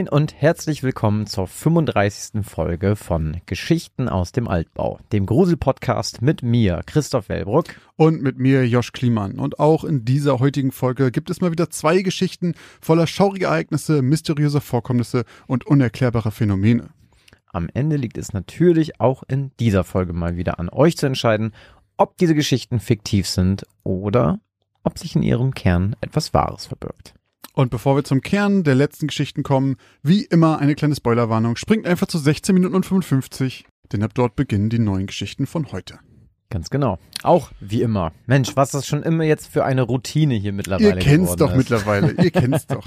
[0.00, 2.42] Moin und herzlich willkommen zur 35.
[2.42, 7.66] Folge von Geschichten aus dem Altbau, dem Grusel-Podcast mit mir, Christoph Wellbruck.
[7.96, 9.38] Und mit mir, Josh Kliemann.
[9.38, 14.00] Und auch in dieser heutigen Folge gibt es mal wieder zwei Geschichten voller schauriger Ereignisse,
[14.00, 16.88] mysteriöser Vorkommnisse und unerklärbarer Phänomene.
[17.52, 21.52] Am Ende liegt es natürlich auch in dieser Folge mal wieder an euch zu entscheiden,
[21.98, 24.40] ob diese Geschichten fiktiv sind oder
[24.82, 27.12] ob sich in ihrem Kern etwas Wahres verbirgt.
[27.60, 31.56] Und bevor wir zum Kern der letzten Geschichten kommen, wie immer eine kleine Spoilerwarnung.
[31.56, 35.70] Springt einfach zu 16 Minuten und 55, denn ab dort beginnen die neuen Geschichten von
[35.70, 35.98] heute.
[36.48, 36.98] Ganz genau.
[37.22, 38.12] Auch wie immer.
[38.24, 41.58] Mensch, was das schon immer jetzt für eine Routine hier mittlerweile Ihr kennt's doch ist.
[41.58, 42.12] mittlerweile.
[42.12, 42.86] Ihr kennt's doch.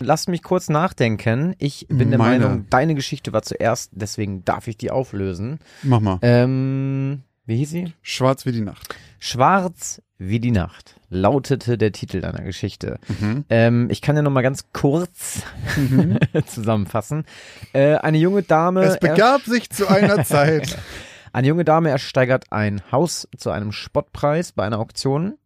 [0.00, 1.54] Lasst mich kurz nachdenken.
[1.58, 2.44] Ich bin der Meine.
[2.44, 5.60] Meinung, deine Geschichte war zuerst, deswegen darf ich die auflösen.
[5.82, 6.18] Mach mal.
[6.20, 7.92] Ähm, wie hieß sie?
[8.02, 8.94] Schwarz wie die Nacht.
[9.18, 12.98] Schwarz wie die Nacht lautete der Titel deiner Geschichte.
[13.08, 13.46] Mhm.
[13.48, 15.42] Ähm, ich kann ja noch mal ganz kurz
[16.46, 17.24] zusammenfassen.
[17.72, 18.82] Äh, eine junge Dame.
[18.82, 20.76] Es begab sich zu einer Zeit.
[21.32, 25.38] Eine junge Dame ersteigert ein Haus zu einem Spottpreis bei einer Auktion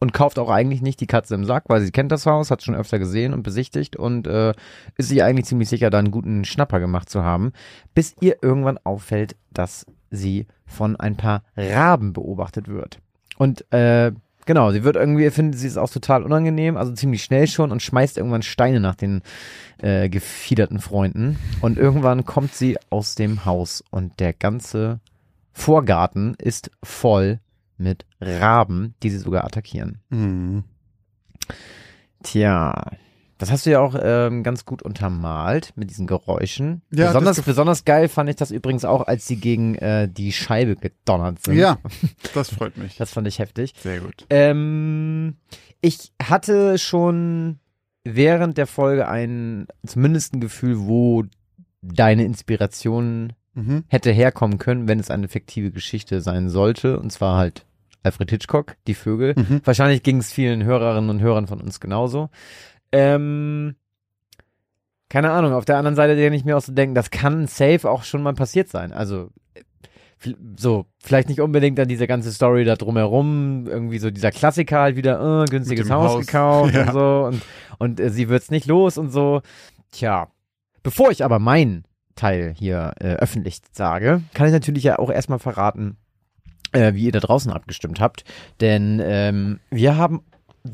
[0.00, 2.64] und kauft auch eigentlich nicht die Katze im Sack, weil sie kennt das Haus, hat
[2.64, 4.54] schon öfter gesehen und besichtigt und äh,
[4.96, 7.52] ist sich eigentlich ziemlich sicher, da einen guten Schnapper gemacht zu haben,
[7.94, 13.00] bis ihr irgendwann auffällt, dass sie von ein paar Raben beobachtet wird.
[13.36, 14.12] Und äh,
[14.46, 17.82] genau, sie wird irgendwie, findet sie es auch total unangenehm, also ziemlich schnell schon und
[17.82, 19.22] schmeißt irgendwann Steine nach den
[19.78, 21.38] äh, gefiederten Freunden.
[21.60, 25.00] Und irgendwann kommt sie aus dem Haus und der ganze
[25.52, 27.40] Vorgarten ist voll
[27.76, 29.98] mit Raben, die sie sogar attackieren.
[30.10, 30.64] Mhm.
[32.22, 32.90] Tja,
[33.38, 36.82] das hast du ja auch ähm, ganz gut untermalt mit diesen Geräuschen.
[36.92, 40.76] Ja, besonders, besonders geil fand ich das übrigens auch, als sie gegen äh, die Scheibe
[40.76, 41.56] gedonnert sind.
[41.56, 41.78] Ja,
[42.34, 42.96] das freut mich.
[42.96, 43.74] Das fand ich heftig.
[43.78, 44.26] Sehr gut.
[44.30, 45.36] Ähm,
[45.80, 47.58] ich hatte schon
[48.04, 51.24] während der Folge ein, zumindest ein Gefühl, wo
[51.82, 53.84] deine Inspiration Mhm.
[53.88, 57.00] hätte herkommen können, wenn es eine fiktive Geschichte sein sollte.
[57.00, 57.66] Und zwar halt
[58.04, 59.34] Alfred Hitchcock, die Vögel.
[59.36, 59.62] Mhm.
[59.64, 62.30] Wahrscheinlich ging es vielen Hörerinnen und Hörern von uns genauso.
[62.92, 63.76] Ähm,
[65.08, 67.88] keine Ahnung, auf der anderen Seite kann ich mir auch so denken, das kann safe
[67.88, 68.92] auch schon mal passiert sein.
[68.92, 69.30] Also
[70.58, 74.96] so, vielleicht nicht unbedingt dann diese ganze Story da drumherum, irgendwie so dieser Klassiker halt
[74.96, 76.26] wieder, äh, günstiges Haus, Haus.
[76.26, 76.82] gekauft Ja.
[76.86, 77.42] und so und,
[77.78, 79.42] und äh, sie wird's nicht los und so.
[79.92, 80.28] Tja,
[80.82, 81.84] bevor ich aber meinen
[82.16, 85.96] Teil hier äh, öffentlich sage, kann ich natürlich ja auch erstmal verraten,
[86.72, 88.24] äh, wie ihr da draußen abgestimmt habt.
[88.60, 90.22] Denn ähm, wir haben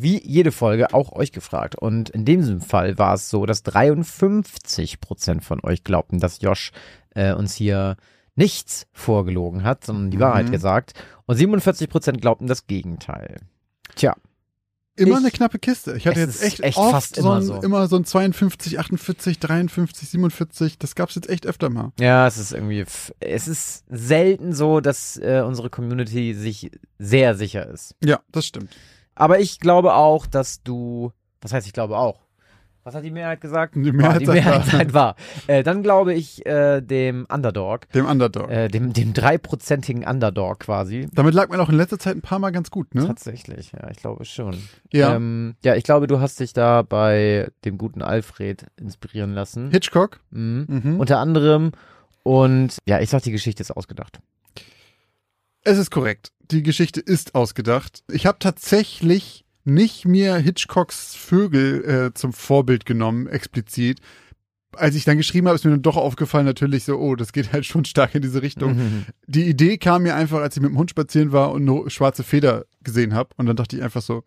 [0.02, 1.74] wie jede Folge auch euch gefragt.
[1.76, 6.72] Und in diesem Fall war es so, dass 53 Prozent von euch glaubten, dass Josh
[7.14, 7.96] äh, uns hier
[8.36, 10.22] nichts vorgelogen hat, sondern die Mhm.
[10.22, 10.94] Wahrheit gesagt.
[11.26, 13.36] Und 47 Prozent glaubten das Gegenteil.
[13.94, 14.14] Tja,
[14.96, 15.96] Immer Ich- eine knappe Kiste.
[15.96, 17.60] Ich hatte Es jetzt echt, echt oft fast so, immer ein, so.
[17.62, 20.78] immer so ein 52, 48, 53, 47.
[20.78, 21.90] Das gab's jetzt echt öfter mal.
[21.98, 22.84] ja, es ist irgendwie,
[23.18, 27.96] es ist selten so, dass äh, unsere Community sich sehr sicher ist.
[28.04, 28.70] Ja, das stimmt.
[29.14, 32.20] Aber ich glaube auch, dass du, was heißt ich glaube auch?
[32.86, 33.76] Was hat die Mehrheit gesagt?
[33.76, 35.16] Die War, Mehrheit die sagt Mehrheit war.
[35.46, 38.50] Äh, dann glaube ich äh, dem Underdog, Dem Underdog.
[38.50, 41.08] äh, dem dem dreiprozentigen Underdog quasi.
[41.14, 43.06] Damit lag man auch in letzter Zeit ein paar Mal ganz gut, ne?
[43.06, 44.58] Tatsächlich, ja, ich glaube schon.
[44.92, 45.14] Ja.
[45.16, 49.70] Ähm, ja, ich glaube, du hast dich da bei dem guten Alfred inspirieren lassen.
[49.70, 50.20] Hitchcock.
[50.30, 50.66] Mhm.
[50.68, 51.00] Mhm.
[51.00, 51.72] Unter anderem.
[52.22, 54.18] Und ja, ich sag, die Geschichte ist ausgedacht.
[55.66, 56.30] Es ist korrekt.
[56.50, 58.04] Die Geschichte ist ausgedacht.
[58.12, 64.00] Ich habe tatsächlich nicht mir Hitchcocks Vögel äh, zum Vorbild genommen, explizit.
[64.76, 67.52] Als ich dann geschrieben habe, ist mir dann doch aufgefallen, natürlich so, oh, das geht
[67.52, 68.76] halt schon stark in diese Richtung.
[68.76, 69.04] Mhm.
[69.26, 72.22] Die Idee kam mir einfach, als ich mit dem Hund spazieren war und eine schwarze
[72.22, 73.30] Feder gesehen habe.
[73.36, 74.24] Und dann dachte ich einfach so,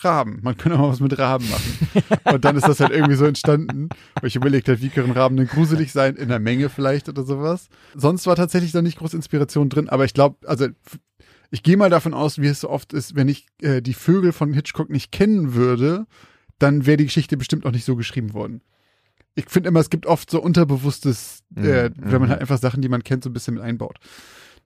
[0.00, 2.02] Raben, man könnte mal was mit Raben machen.
[2.34, 3.88] und dann ist das halt irgendwie so entstanden,
[4.20, 7.24] weil ich überlegt habe, wie können Raben denn gruselig sein, in der Menge vielleicht oder
[7.24, 7.68] sowas.
[7.94, 10.68] Sonst war tatsächlich da nicht groß Inspiration drin, aber ich glaube, also
[11.50, 14.32] ich gehe mal davon aus, wie es so oft ist, wenn ich äh, die Vögel
[14.32, 16.06] von Hitchcock nicht kennen würde,
[16.58, 18.62] dann wäre die Geschichte bestimmt auch nicht so geschrieben worden.
[19.36, 22.28] Ich finde immer, es gibt oft so unterbewusstes, äh, Mhm, wenn man mhm.
[22.30, 23.98] halt einfach Sachen, die man kennt, so ein bisschen mit einbaut.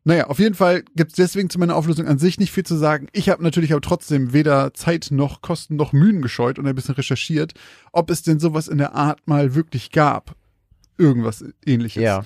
[0.04, 3.08] Naja, auf jeden Fall gibt's deswegen zu meiner Auflösung an sich nicht viel zu sagen.
[3.12, 6.94] Ich habe natürlich aber trotzdem weder Zeit noch Kosten noch Mühen gescheut und ein bisschen
[6.94, 7.52] recherchiert,
[7.92, 10.36] ob es denn sowas in der Art mal wirklich gab.
[10.96, 12.02] Irgendwas ähnliches.
[12.02, 12.24] Ja.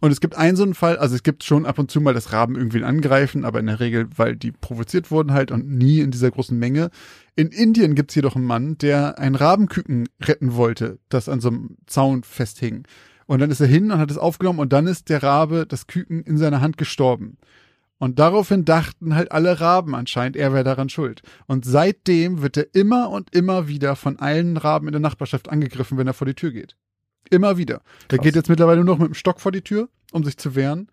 [0.00, 2.12] Und es gibt einen so einen Fall, also es gibt schon ab und zu mal,
[2.12, 6.00] dass Raben irgendwen angreifen, aber in der Regel, weil die provoziert wurden halt und nie
[6.00, 6.90] in dieser großen Menge.
[7.34, 11.76] In Indien gibt's jedoch einen Mann, der ein Rabenküken retten wollte, das an so einem
[11.86, 12.84] Zaun festhing.
[13.26, 15.86] Und dann ist er hin und hat es aufgenommen und dann ist der Rabe, das
[15.86, 17.38] Küken, in seiner Hand gestorben.
[17.98, 21.22] Und daraufhin dachten halt alle Raben anscheinend, er wäre daran schuld.
[21.46, 25.96] Und seitdem wird er immer und immer wieder von allen Raben in der Nachbarschaft angegriffen,
[25.96, 26.76] wenn er vor die Tür geht.
[27.30, 27.80] Immer wieder.
[28.10, 28.24] Der Krass.
[28.24, 30.88] geht jetzt mittlerweile nur noch mit dem Stock vor die Tür, um sich zu wehren.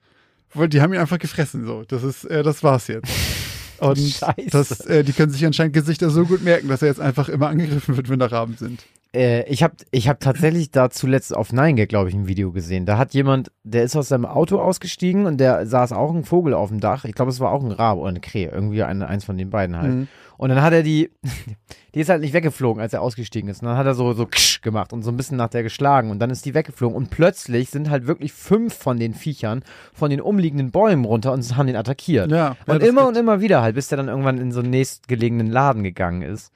[0.53, 1.83] Weil die haben ihn einfach gefressen, so.
[1.87, 3.09] Das ist, äh, das war's jetzt.
[3.79, 4.49] Und Scheiße.
[4.51, 7.47] das, äh, die können sich anscheinend Gesichter so gut merken, dass er jetzt einfach immer
[7.47, 8.85] angegriffen wird, wenn da Raben sind.
[9.13, 12.85] Äh, ich habe ich hab tatsächlich da zuletzt auf 9gag, glaube ich, ein Video gesehen.
[12.85, 16.53] Da hat jemand, der ist aus seinem Auto ausgestiegen und der saß auch ein Vogel
[16.53, 17.03] auf dem Dach.
[17.05, 19.49] Ich glaube, es war auch ein Rabe oder eine Krähe, irgendwie eine, eins von den
[19.49, 19.93] beiden halt.
[19.93, 20.07] Mhm.
[20.37, 21.11] Und dann hat er die,
[21.95, 23.61] die ist halt nicht weggeflogen, als er ausgestiegen ist.
[23.61, 26.11] Und dann hat er so, so ksch gemacht und so ein bisschen nach der geschlagen.
[26.11, 26.95] Und dann ist die weggeflogen.
[26.95, 29.63] Und plötzlich sind halt wirklich fünf von den Viechern
[29.93, 32.31] von den umliegenden Bäumen runter und haben den attackiert.
[32.31, 32.55] Ja.
[32.65, 35.83] und immer und immer wieder halt, bis der dann irgendwann in so einen nächstgelegenen Laden
[35.83, 36.51] gegangen ist.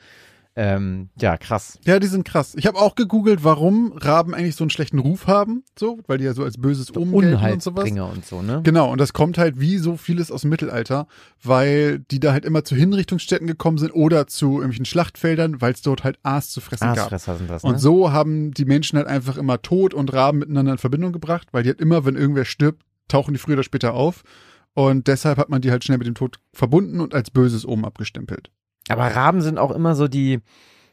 [0.60, 1.78] Ähm, ja, krass.
[1.86, 2.56] Ja, die sind krass.
[2.58, 6.24] Ich habe auch gegoogelt, warum Raben eigentlich so einen schlechten Ruf haben, so, weil die
[6.24, 7.92] ja so als böses Omen gelten und sowas.
[7.92, 8.62] Und so, ne?
[8.64, 11.06] Genau, und das kommt halt wie so vieles aus dem Mittelalter,
[11.44, 15.84] weil die da halt immer zu Hinrichtungsstätten gekommen sind oder zu irgendwelchen Schlachtfeldern, weil es
[15.84, 16.98] dort halt Aas zu fressen gab.
[16.98, 17.70] Aasfresser sind das, ne?
[17.70, 21.50] Und so haben die Menschen halt einfach immer Tod und Raben miteinander in Verbindung gebracht,
[21.52, 24.24] weil die halt immer, wenn irgendwer stirbt, tauchen die früher oder später auf.
[24.74, 27.86] Und deshalb hat man die halt schnell mit dem Tod verbunden und als böses Omen
[27.86, 28.50] abgestempelt.
[28.90, 30.40] Aber Raben sind auch immer so die,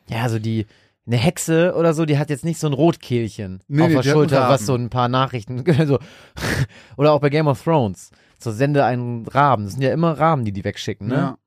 [0.08, 0.66] ja, so die,
[1.06, 4.02] eine Hexe oder so, die hat jetzt nicht so ein Rotkehlchen Nee, auf nee, der
[4.02, 5.98] Schulter, was so ein paar Nachrichten, so,
[6.96, 8.10] oder auch bei Game of Thrones.
[8.38, 9.64] So sende einen Raben.
[9.64, 11.14] Das sind ja immer Raben, die die wegschicken, ne?
[11.14, 11.38] Ja.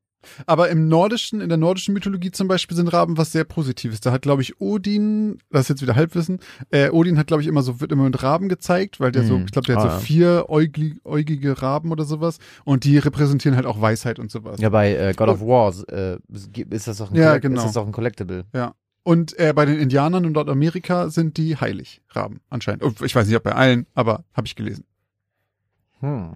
[0.45, 4.01] Aber im nordischen, in der nordischen Mythologie zum Beispiel sind Raben was sehr Positives.
[4.01, 6.39] Da hat, glaube ich, Odin, das ist jetzt wieder Halbwissen,
[6.71, 9.35] äh, Odin hat, glaube ich, immer so, wird immer mit Raben gezeigt, weil der so,
[9.35, 9.45] Hm.
[9.45, 10.00] ich glaube, der Ah, hat ja.
[10.00, 14.59] so vier äugli- äugige Raben oder sowas und die repräsentieren halt auch Weisheit und sowas.
[14.59, 16.18] Ja, bei äh, God of War äh,
[16.69, 17.59] ist das auch ein, Ja, genau.
[17.62, 18.45] ist das auch ein Collectible.
[19.03, 22.83] Und äh, bei den Indianern in Nordamerika sind die heilig, Raben, anscheinend.
[22.83, 24.83] Oh, Ich weiß nicht, ob bei allen, aber habe ich gelesen.
[26.01, 26.33] Hm.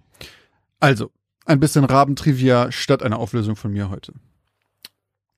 [0.79, 1.11] Also,
[1.45, 4.13] ein bisschen Rabentrivia statt einer Auflösung von mir heute.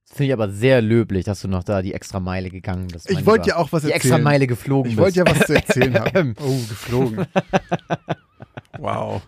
[0.05, 3.09] Finde ich aber sehr löblich, dass du noch da die extra Meile gegangen bist.
[3.09, 4.13] Ich wollte ja auch was die erzählen.
[4.13, 5.03] extra Meile geflogen Ich bist.
[5.03, 6.35] wollte ja was zu erzählen haben.
[6.39, 7.25] Oh, geflogen.
[8.79, 9.21] Wow.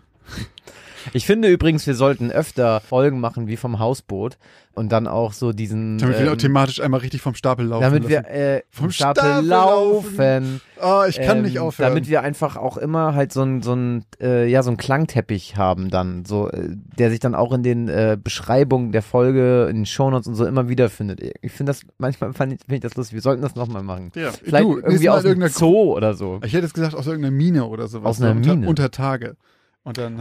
[1.13, 4.37] Ich finde übrigens, wir sollten öfter Folgen machen wie vom Hausboot
[4.75, 5.97] und dann auch so diesen.
[5.97, 9.23] Damit wir ähm, auch thematisch einmal richtig vom Stapel laufen damit wir äh, Vom Stapel,
[9.23, 10.61] Stapel laufen.
[10.81, 11.89] Oh, ich kann Ähm, nicht aufhören.
[11.91, 15.55] Damit wir einfach auch immer halt so ein, so ein, äh, ja, so ein Klangteppich
[15.55, 19.77] haben dann, so, äh, der sich dann auch in den äh, Beschreibungen der Folge, in
[19.77, 21.21] den Shownotes und so immer wiederfindet.
[21.41, 23.13] Ich finde das, manchmal finde ich, find ich das lustig.
[23.15, 24.11] Wir sollten das nochmal machen.
[24.15, 26.39] ja, Vielleicht du, irgendwie Mal aus irgendeiner Zoo oder so.
[26.43, 28.09] Ich hätte jetzt gesagt aus irgendeiner Mine oder sowas.
[28.09, 28.67] Aus einer unter, Mine.
[28.67, 29.37] Unter Tage.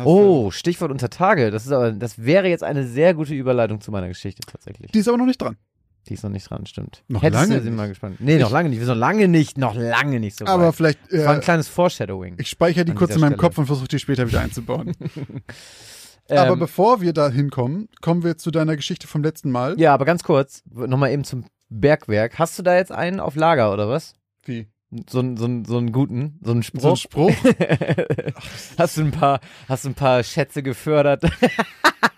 [0.05, 1.51] Oh, Stichwort unter Tage.
[1.51, 4.93] Das ist aber, das wäre jetzt eine sehr gute Überleitung zu meiner Geschichte tatsächlich.
[4.93, 5.57] die ist aber noch nicht dran.
[6.07, 7.03] Die ist noch nicht dran, stimmt.
[7.09, 7.77] Noch Hättest lange du sie nicht.
[7.79, 8.17] mal gespannt.
[8.21, 8.79] Nee, noch Ich- lange nicht.
[8.79, 10.75] Wir sind noch lange nicht, noch lange nicht so aber weit.
[10.75, 12.35] vielleicht, Das war ein äh, kleines Foreshadowing.
[12.39, 13.41] ich speichere die kurz in meinem Stelle.
[13.41, 14.93] Kopf und versuche die später wieder einzubauen.
[16.29, 19.81] aber Ähm, bevor wir da hinkommen, kommen wir zu deiner Geschichte vom letzten Mal.
[19.81, 22.39] Ja, aber ganz kurz, nochmal eben zum Bergwerk.
[22.39, 24.13] Hast du da jetzt einen auf Lager oder was?
[24.45, 24.69] Wie?
[25.09, 27.33] So, einen- so, einen- so einen guten, so einen So ein Spruch?
[27.33, 27.55] Spruch?
[28.79, 31.25] hast du ein paar, hast du ein paar Schätze gefördert?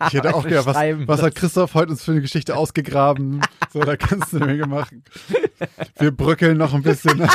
[0.08, 3.40] Ich hätte auch gedacht, was, was hat Christoph heute uns für eine Geschichte ausgegraben?
[3.72, 5.04] So, da kannst du eine Menge machen.
[5.98, 7.26] Wir bröckeln noch ein bisschen.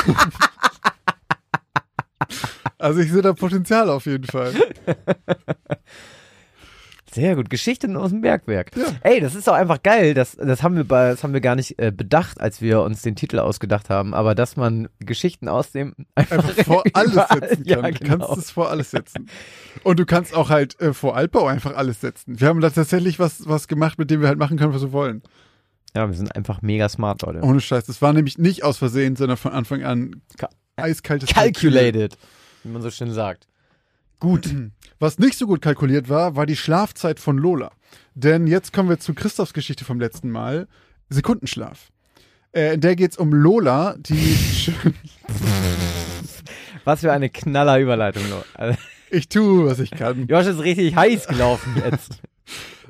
[2.77, 4.53] Also ich sehe da Potenzial auf jeden Fall.
[7.13, 8.71] Sehr gut, Geschichten aus dem Bergwerk.
[8.77, 8.85] Ja.
[9.01, 10.13] Ey, das ist doch einfach geil.
[10.13, 13.01] Das, das haben wir bei, das haben wir gar nicht äh, bedacht, als wir uns
[13.01, 14.13] den Titel ausgedacht haben.
[14.13, 17.93] Aber dass man Geschichten aus dem einfach, Einfach vor alles setzen Ja, kann.
[17.93, 18.27] Du genau.
[18.27, 19.29] kannst es vor alles setzen.
[19.83, 22.39] Und du kannst auch halt äh, vor Altbau einfach alles setzen.
[22.39, 24.93] Wir haben da tatsächlich was, was gemacht, mit dem wir halt machen können, was wir
[24.93, 25.21] wollen.
[25.93, 27.41] Ja, wir sind einfach mega smart, Leute.
[27.41, 27.83] Ohne Scheiß.
[27.85, 32.17] Das war nämlich nicht aus Versehen, sondern von Anfang an Ka- eiskaltes Calculated,
[32.63, 33.47] wie man so schön sagt.
[34.21, 34.49] Gut.
[35.01, 37.71] Was nicht so gut kalkuliert war, war die Schlafzeit von Lola.
[38.13, 40.67] Denn jetzt kommen wir zu Christophs Geschichte vom letzten Mal.
[41.09, 41.89] Sekundenschlaf.
[42.51, 44.37] Äh, in der geht's um Lola, die
[46.83, 48.21] Was für eine knaller Überleitung.
[48.53, 48.77] Also,
[49.09, 50.27] ich tue, was ich kann.
[50.27, 52.21] Josh ist richtig heiß gelaufen jetzt.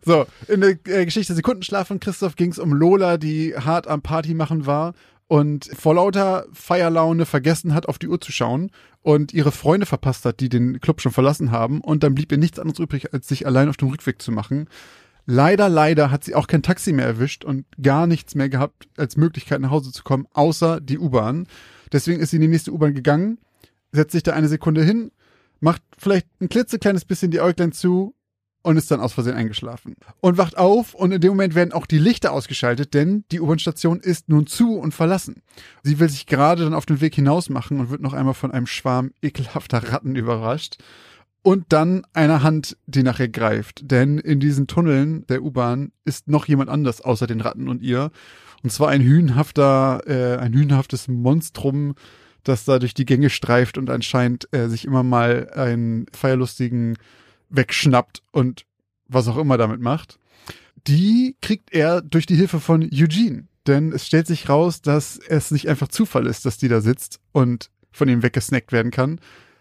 [0.03, 4.33] So, in der äh, Geschichte Sekundenschlaf von Christoph ging's um Lola, die hart am Party
[4.33, 4.95] machen war
[5.31, 8.69] und vor lauter Feierlaune vergessen hat, auf die Uhr zu schauen
[9.01, 11.79] und ihre Freunde verpasst hat, die den Club schon verlassen haben.
[11.79, 14.67] Und dann blieb ihr nichts anderes übrig, als sich allein auf dem Rückweg zu machen.
[15.25, 19.15] Leider, leider hat sie auch kein Taxi mehr erwischt und gar nichts mehr gehabt, als
[19.15, 21.47] Möglichkeit nach Hause zu kommen, außer die U-Bahn.
[21.93, 23.37] Deswegen ist sie in die nächste U-Bahn gegangen,
[23.93, 25.11] setzt sich da eine Sekunde hin,
[25.61, 28.15] macht vielleicht ein klitzekleines bisschen die Äuglein zu
[28.63, 29.95] und ist dann aus Versehen eingeschlafen.
[30.19, 33.99] Und wacht auf und in dem Moment werden auch die Lichter ausgeschaltet, denn die U-Bahn-Station
[33.99, 35.41] ist nun zu und verlassen.
[35.83, 38.51] Sie will sich gerade dann auf den Weg hinaus machen und wird noch einmal von
[38.51, 40.77] einem Schwarm ekelhafter Ratten überrascht.
[41.43, 43.89] Und dann einer Hand, die nach ihr greift.
[43.89, 48.11] Denn in diesen Tunneln der U-Bahn ist noch jemand anders außer den Ratten und ihr.
[48.61, 51.95] Und zwar ein hühnhafter, äh, ein hühnhaftes Monstrum,
[52.43, 56.95] das da durch die Gänge streift und anscheinend äh, sich immer mal einen Feierlustigen
[57.51, 58.65] wegschnappt und
[59.07, 60.17] was auch immer damit macht.
[60.87, 63.47] Die kriegt er durch die Hilfe von Eugene.
[63.67, 67.19] Denn es stellt sich raus, dass es nicht einfach Zufall ist, dass die da sitzt
[67.31, 69.19] und von ihm weggesnackt werden kann,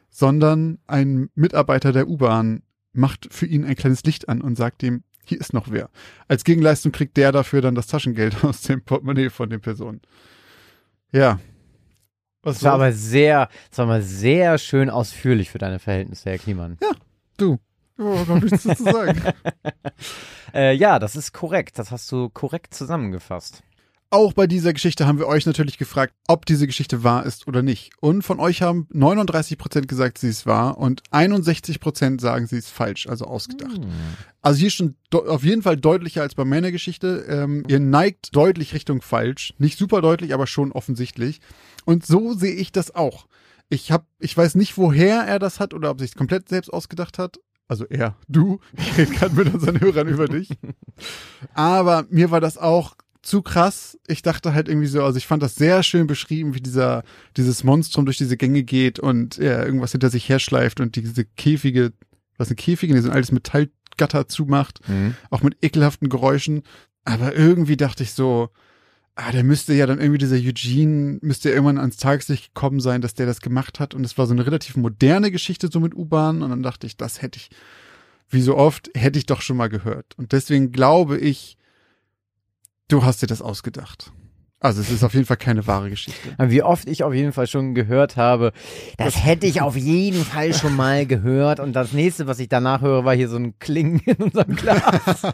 [0.09, 5.05] sondern ein Mitarbeiter der U-Bahn macht für ihn ein kleines Licht an und sagt ihm,
[5.25, 5.91] hier ist noch wer.
[6.29, 10.01] Als Gegenleistung kriegt der dafür dann das Taschengeld aus dem Portemonnaie von den Personen.
[11.13, 11.39] Ja.
[12.43, 16.39] Was Das war aber sehr, das war mal sehr schön ausführlich für deine Verhältnisse, Herr
[16.39, 16.79] Kliemann.
[17.37, 17.59] du.
[18.01, 19.23] Oh, noch nichts zu sagen.
[20.53, 21.79] Äh, ja, das ist korrekt.
[21.79, 23.63] Das hast du korrekt zusammengefasst.
[24.13, 27.63] Auch bei dieser Geschichte haben wir euch natürlich gefragt, ob diese Geschichte wahr ist oder
[27.63, 27.93] nicht.
[28.01, 33.07] Und von euch haben 39% gesagt, sie ist wahr und 61% sagen, sie ist falsch,
[33.07, 33.77] also ausgedacht.
[33.77, 33.93] Hm.
[34.43, 37.25] Also hier schon auf jeden Fall deutlicher als bei meiner Geschichte.
[37.29, 39.55] Ähm, ihr neigt deutlich Richtung falsch.
[39.59, 41.41] Nicht super deutlich, aber schon offensichtlich.
[41.85, 43.29] Und so sehe ich das auch.
[43.69, 47.19] Ich hab, ich weiß nicht, woher er das hat oder ob sich komplett selbst ausgedacht
[47.19, 47.39] hat.
[47.71, 48.59] Also er, du.
[48.77, 50.49] Ich rede gerade mit unseren Hörern über dich.
[51.55, 53.97] Aber mir war das auch zu krass.
[54.09, 57.05] Ich dachte halt irgendwie so, also ich fand das sehr schön beschrieben, wie dieser,
[57.37, 61.93] dieses Monstrum durch diese Gänge geht und er irgendwas hinter sich herschleift und diese Käfige,
[62.39, 65.15] was sind Käfige, die so ein altes Metallgatter zumacht Mhm.
[65.31, 66.63] auch mit ekelhaften Geräuschen.
[67.05, 68.49] Aber irgendwie dachte ich so,
[69.21, 73.01] ah, der müsste ja dann irgendwie dieser Eugene, müsste ja irgendwann ans Tageslicht gekommen sein,
[73.01, 73.95] dass der das gemacht hat.
[73.95, 76.43] Und es war so eine relativ moderne Geschichte so mit U-Bahn.
[76.43, 77.51] Und dann dachte ich, das hätte ich,
[78.29, 80.17] wie so oft, hätte ich doch schon mal gehört.
[80.17, 81.59] Und deswegen glaube ich,
[82.89, 84.13] du hast dir das ausgedacht.
[84.63, 86.21] Also es ist auf jeden Fall keine wahre Geschichte.
[86.39, 88.53] Wie oft ich auf jeden Fall schon gehört habe,
[88.99, 91.61] das hätte ich auf jeden Fall schon mal gehört.
[91.61, 95.23] Und das nächste, was ich danach höre, war hier so ein Klingen in unserem Glas.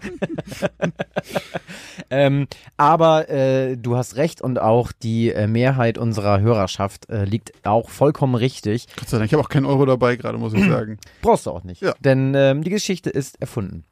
[2.11, 7.67] ähm, aber äh, du hast recht und auch die äh, Mehrheit unserer Hörerschaft äh, liegt
[7.67, 8.87] auch vollkommen richtig.
[8.97, 10.99] Gott sei Dank, ich habe auch keinen Euro dabei gerade, muss ich sagen.
[11.21, 11.83] Brauchst du auch nicht.
[11.83, 11.95] Ja.
[11.99, 13.83] Denn ähm, die Geschichte ist erfunden.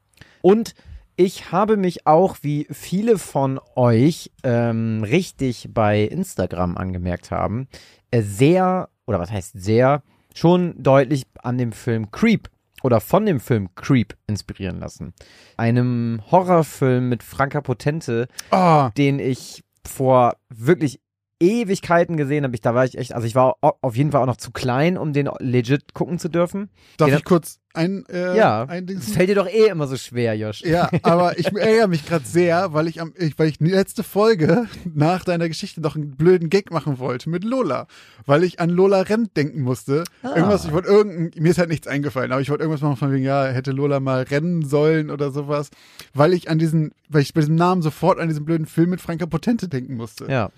[0.42, 0.76] Und
[1.16, 7.68] ich habe mich auch, wie viele von euch ähm, richtig bei Instagram angemerkt haben,
[8.10, 10.02] äh, sehr, oder was heißt sehr,
[10.34, 12.48] schon deutlich an dem Film Creep
[12.82, 15.14] oder von dem Film Creep inspirieren lassen.
[15.56, 21.00] Einem Horrorfilm mit Franka Potente, Ah, den ich vor wirklich
[21.40, 22.54] Ewigkeiten gesehen habe.
[22.54, 24.50] Ich, da war ich echt, also ich war au- auf jeden Fall auch noch zu
[24.50, 26.70] klein, um den legit gucken zu dürfen.
[26.96, 29.88] darf Ja, ich kurz ein, äh, Ja, ein Ding das fällt dir doch eh immer
[29.88, 30.62] so schwer, Josh.
[30.62, 34.04] Ja, aber ich ärgere mich gerade sehr, weil ich am, ich, weil ich die letzte
[34.04, 37.88] Folge nach deiner Geschichte noch einen blöden Gag machen wollte mit Lola,
[38.26, 40.04] weil ich an Lola Rent denken musste.
[40.22, 40.36] Ah.
[40.36, 43.12] Irgendwas, ich wollte irgendein, mir ist halt nichts eingefallen, aber ich wollte irgendwas machen von
[43.12, 45.70] wegen, ja, hätte Lola mal rennen sollen oder sowas,
[46.14, 49.00] weil ich an diesen, weil ich bei diesem Namen sofort an diesen blöden Film mit
[49.00, 50.26] Franka Potente denken musste.
[50.30, 50.50] Ja,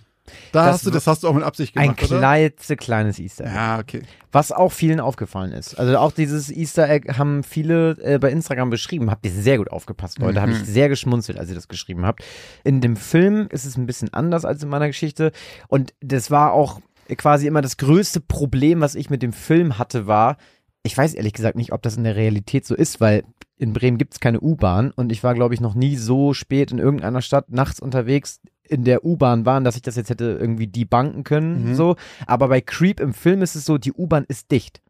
[0.52, 2.18] da das hast du, das hast du auch mit Absicht ein gemacht, oder?
[2.18, 3.54] kleines, kleines Easter Egg.
[3.54, 4.02] Ja, okay.
[4.32, 5.78] Was auch vielen aufgefallen ist.
[5.78, 9.10] Also auch dieses Easter Egg haben viele äh, bei Instagram beschrieben.
[9.10, 10.40] Habt ihr sehr gut aufgepasst, Leute.
[10.40, 12.22] Habe ich sehr geschmunzelt, als ihr das geschrieben habt.
[12.64, 15.32] In dem Film ist es ein bisschen anders als in meiner Geschichte.
[15.68, 16.80] Und das war auch
[17.16, 20.36] quasi immer das größte Problem, was ich mit dem Film hatte, war,
[20.82, 23.24] ich weiß ehrlich gesagt nicht, ob das in der Realität so ist, weil
[23.58, 26.72] in Bremen gibt es keine U-Bahn und ich war, glaube ich, noch nie so spät
[26.72, 30.66] in irgendeiner Stadt nachts unterwegs in der U-Bahn waren, dass ich das jetzt hätte irgendwie
[30.66, 31.74] debunken können, Mhm.
[31.74, 31.96] so.
[32.26, 34.80] Aber bei Creep im Film ist es so, die U-Bahn ist dicht.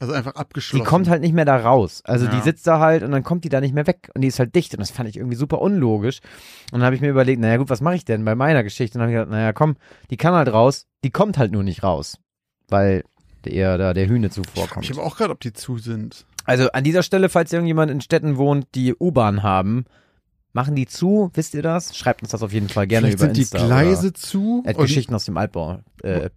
[0.00, 0.84] Also einfach Die abgeschlossen.
[0.84, 2.02] kommt halt nicht mehr da raus.
[2.04, 2.42] Also die Ja.
[2.42, 4.52] sitzt da halt und dann kommt die da nicht mehr weg und die ist halt
[4.54, 6.18] dicht und das fand ich irgendwie super unlogisch.
[6.72, 8.98] Und dann habe ich mir überlegt, naja gut, was mache ich denn bei meiner Geschichte?
[8.98, 9.76] Und dann habe ich gedacht, naja komm,
[10.10, 12.18] die kann halt raus, die kommt halt nur nicht raus,
[12.68, 13.04] weil
[13.44, 14.88] der da der Hühne ich zuvorkommt.
[14.88, 16.26] mich aber auch gerade, ob die zu sind.
[16.46, 19.84] Also an dieser Stelle, falls irgendjemand in Städten wohnt, die U-Bahn haben,
[20.52, 21.96] machen die zu, wisst ihr das?
[21.96, 23.66] Schreibt uns das auf jeden Fall gerne Vielleicht über sind die Insta.
[23.66, 24.62] Gleise zu.
[24.66, 25.80] Äh, Geschichten aus dem Altbau.
[26.02, 26.30] Äh,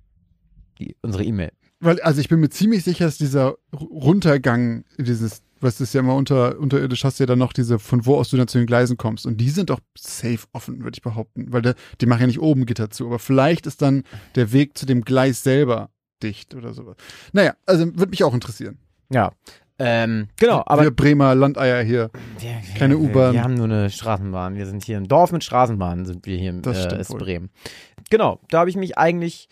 [0.79, 1.51] die, unsere E-Mail.
[1.79, 6.15] Weil, also ich bin mir ziemlich sicher, dass dieser Runtergang, dieses, was ist ja immer
[6.15, 8.67] unter, unterirdisch, hast du ja dann noch diese, von wo aus du dann zu den
[8.67, 9.25] Gleisen kommst.
[9.25, 11.51] Und die sind doch safe offen, würde ich behaupten.
[11.51, 13.05] Weil der, die machen ja nicht oben Gitter zu.
[13.05, 14.03] Aber vielleicht ist dann
[14.35, 15.89] der Weg zu dem Gleis selber
[16.23, 16.95] dicht oder sowas.
[17.33, 18.77] Naja, also würde mich auch interessieren.
[19.11, 19.33] Ja.
[19.77, 22.09] Ähm, genau, aber Wir Bremer Landeier hier.
[22.39, 23.33] Wir, Keine wir, U-Bahn.
[23.33, 24.55] Wir haben nur eine Straßenbahn.
[24.55, 27.19] Wir sind hier im Dorf mit Straßenbahn, sind wir hier im Das äh, ist wohl.
[27.19, 27.49] Bremen.
[28.09, 29.49] Genau, da habe ich mich eigentlich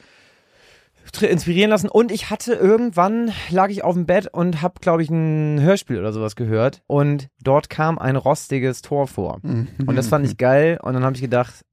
[1.21, 5.09] inspirieren lassen und ich hatte irgendwann lag ich auf dem Bett und habe glaube ich
[5.09, 10.25] ein Hörspiel oder sowas gehört und dort kam ein rostiges Tor vor und das fand
[10.25, 11.65] ich geil und dann habe ich gedacht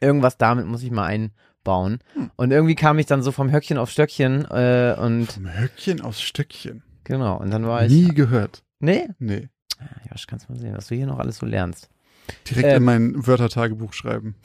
[0.00, 2.30] irgendwas damit muss ich mal einbauen Hm.
[2.36, 6.20] und irgendwie kam ich dann so vom Höckchen auf Stöckchen äh, und Vom Höckchen aus
[6.20, 6.82] Stöckchen.
[7.10, 8.62] Genau und dann war ich Nie gehört.
[8.80, 9.48] nee Nee.
[9.80, 11.90] ja, ich kannst mal sehen was du hier noch alles so lernst
[12.48, 12.76] Direkt Ähm.
[12.76, 14.36] in mein Wörtertagebuch schreiben.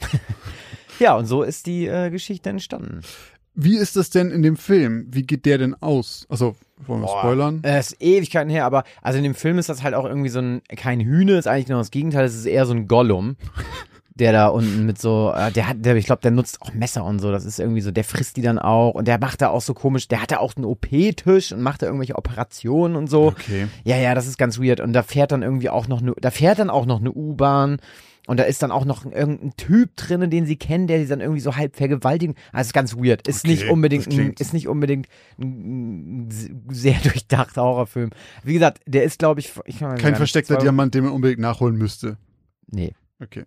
[0.98, 3.02] Ja, und so ist die äh, Geschichte entstanden.
[3.54, 5.06] Wie ist das denn in dem Film?
[5.10, 6.24] Wie geht der denn aus?
[6.30, 7.18] Also, wollen wir Boah.
[7.20, 7.60] spoilern?
[7.64, 10.38] Äh, ist Ewigkeiten her, aber also in dem Film ist das halt auch irgendwie so
[10.40, 13.36] ein, kein Hühne, ist eigentlich genau das Gegenteil, es ist eher so ein Gollum.
[14.18, 17.04] Der da unten mit so, äh, der hat, der, ich glaube, der nutzt auch Messer
[17.04, 17.30] und so.
[17.30, 19.74] Das ist irgendwie so, der frisst die dann auch und der macht da auch so
[19.74, 23.26] komisch, der hat da auch einen OP-Tisch und macht da irgendwelche Operationen und so.
[23.26, 23.66] Okay.
[23.84, 24.80] Ja, ja, das ist ganz weird.
[24.80, 27.78] Und da fährt dann irgendwie auch noch, ne, da fährt dann auch noch eine U-Bahn.
[28.26, 31.20] Und da ist dann auch noch irgendein Typ drinnen, den sie kennen, der sie dann
[31.20, 32.34] irgendwie so halb vergewaltigen.
[32.52, 33.28] Also ist ganz weird.
[33.28, 35.06] Ist Okay, nicht unbedingt, ein, ist nicht unbedingt
[35.38, 36.28] ein
[36.70, 38.10] sehr durchdachter Horrorfilm.
[38.42, 41.76] Wie gesagt, der ist, glaube ich, ich mal Kein versteckter Diamant, den man unbedingt nachholen
[41.76, 42.18] müsste.
[42.66, 42.94] Nee.
[43.22, 43.44] Okay.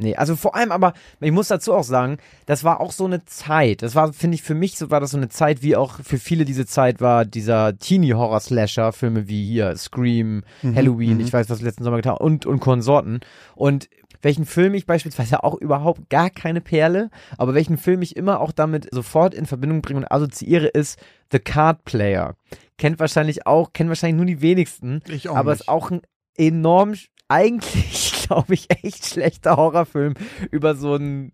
[0.00, 3.24] Nee, also vor allem aber, ich muss dazu auch sagen, das war auch so eine
[3.24, 3.82] Zeit.
[3.82, 6.18] Das war, finde ich, für mich so war das so eine Zeit, wie auch für
[6.18, 11.20] viele diese Zeit war, dieser Teenie-Horror-Slasher-Filme wie hier Scream, Mhm, Halloween, mhm.
[11.20, 13.20] ich weiß, was letzten Sommer getan und, und Konsorten.
[13.54, 13.88] Und
[14.22, 18.52] welchen Film ich beispielsweise auch überhaupt gar keine Perle, aber welchen Film ich immer auch
[18.52, 20.98] damit sofort in Verbindung bringe und assoziiere, ist
[21.32, 22.36] The Card Player.
[22.76, 25.02] Kennt wahrscheinlich auch, kennen wahrscheinlich nur die wenigsten.
[25.08, 25.62] Ich auch aber nicht.
[25.62, 26.02] ist auch ein
[26.36, 26.94] enorm,
[27.30, 30.14] eigentlich, glaube ich, echt schlechter Horrorfilm
[30.50, 31.32] über so einen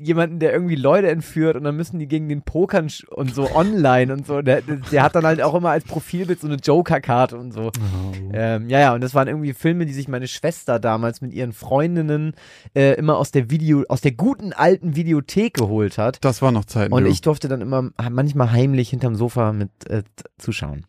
[0.00, 4.12] jemanden, der irgendwie Leute entführt und dann müssen die gegen den Pokern und so online
[4.12, 4.40] und so.
[4.40, 7.66] Der, der hat dann halt auch immer als Profilbild so eine Joker-Karte und so.
[7.66, 8.30] Oh.
[8.32, 11.52] Ähm, ja, ja, und das waren irgendwie Filme, die sich meine Schwester damals mit ihren
[11.52, 12.32] Freundinnen
[12.74, 16.24] äh, immer aus der Video, aus der guten alten Videothek geholt hat.
[16.24, 16.94] Das war noch Zeiten.
[16.94, 20.02] Und ich durfte dann immer manchmal heimlich hinterm Sofa mit äh,
[20.38, 20.86] zuschauen.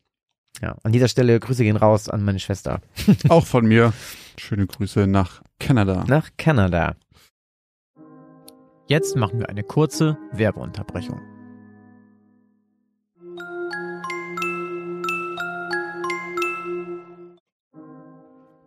[0.61, 2.81] Ja, an dieser Stelle Grüße gehen raus an meine Schwester.
[3.29, 3.93] Auch von mir.
[4.37, 6.03] Schöne Grüße nach Kanada.
[6.07, 6.95] Nach Kanada.
[8.87, 11.19] Jetzt machen wir eine kurze Werbeunterbrechung.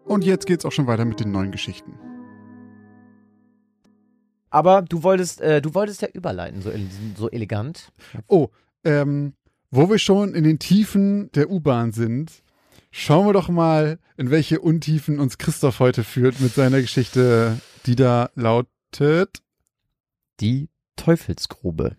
[0.05, 1.99] Und jetzt geht's auch schon weiter mit den neuen Geschichten.
[4.51, 6.71] Aber du wolltest, äh, du wolltest ja überleiten, so,
[7.17, 7.91] so elegant.
[8.29, 8.49] Oh,
[8.85, 9.35] ähm,
[9.75, 12.45] wo wir schon in den Tiefen der U-Bahn sind,
[12.93, 17.97] schauen wir doch mal, in welche Untiefen uns Christoph heute führt mit seiner Geschichte, die
[17.97, 19.43] da lautet.
[20.41, 21.97] Die Teufelsgrube.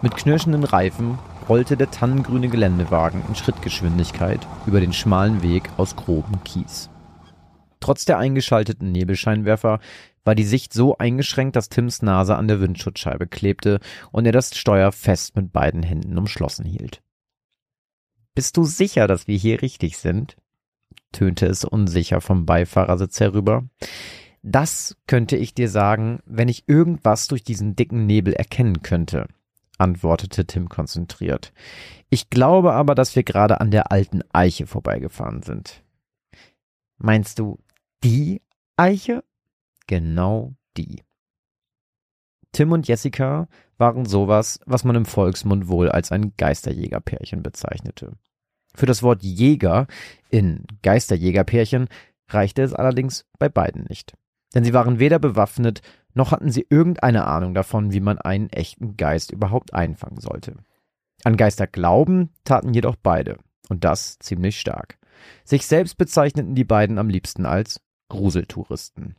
[0.00, 6.44] Mit knirschenden Reifen rollte der tannengrüne Geländewagen in Schrittgeschwindigkeit über den schmalen Weg aus grobem
[6.44, 6.88] Kies.
[7.80, 9.80] Trotz der eingeschalteten Nebelscheinwerfer
[10.24, 13.80] war die Sicht so eingeschränkt, dass Tims Nase an der Windschutzscheibe klebte
[14.12, 17.02] und er das Steuer fest mit beiden Händen umschlossen hielt.
[18.34, 20.36] Bist du sicher, dass wir hier richtig sind?
[21.12, 23.64] tönte es unsicher vom Beifahrersitz herüber.
[24.42, 29.26] Das könnte ich dir sagen, wenn ich irgendwas durch diesen dicken Nebel erkennen könnte,
[29.78, 31.52] antwortete Tim konzentriert.
[32.10, 35.82] Ich glaube aber, dass wir gerade an der alten Eiche vorbeigefahren sind.
[36.98, 37.58] Meinst du
[38.04, 38.42] die
[38.76, 39.24] Eiche?
[39.86, 41.02] Genau die.
[42.52, 48.12] Tim und Jessica waren sowas, was man im Volksmund wohl als ein Geisterjägerpärchen bezeichnete.
[48.74, 49.86] Für das Wort Jäger
[50.30, 51.88] in Geisterjägerpärchen
[52.28, 54.14] reichte es allerdings bei beiden nicht.
[54.54, 55.82] Denn sie waren weder bewaffnet,
[56.14, 60.54] noch hatten sie irgendeine Ahnung davon, wie man einen echten Geist überhaupt einfangen sollte.
[61.24, 64.98] An Geister glauben taten jedoch beide, und das ziemlich stark.
[65.44, 69.16] Sich selbst bezeichneten die beiden am liebsten als Gruseltouristen.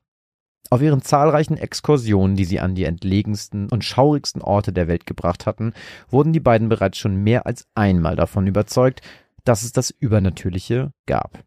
[0.69, 5.45] Auf ihren zahlreichen Exkursionen, die sie an die entlegensten und schaurigsten Orte der Welt gebracht
[5.45, 5.73] hatten,
[6.10, 9.02] wurden die beiden bereits schon mehr als einmal davon überzeugt,
[9.43, 11.43] dass es das Übernatürliche gab.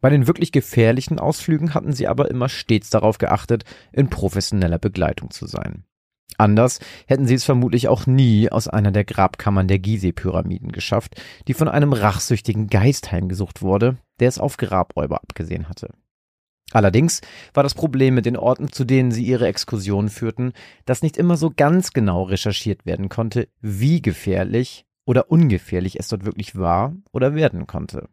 [0.00, 5.30] Bei den wirklich gefährlichen Ausflügen hatten sie aber immer stets darauf geachtet, in professioneller Begleitung
[5.30, 5.84] zu sein.
[6.36, 11.54] Anders hätten sie es vermutlich auch nie aus einer der Grabkammern der Gizeh-Pyramiden geschafft, die
[11.54, 15.90] von einem rachsüchtigen Geist heimgesucht wurde, der es auf Grabräuber abgesehen hatte.
[16.72, 17.20] Allerdings
[17.52, 20.52] war das Problem mit den Orten, zu denen sie ihre Exkursionen führten,
[20.86, 26.24] dass nicht immer so ganz genau recherchiert werden konnte, wie gefährlich oder ungefährlich es dort
[26.24, 28.08] wirklich war oder werden konnte.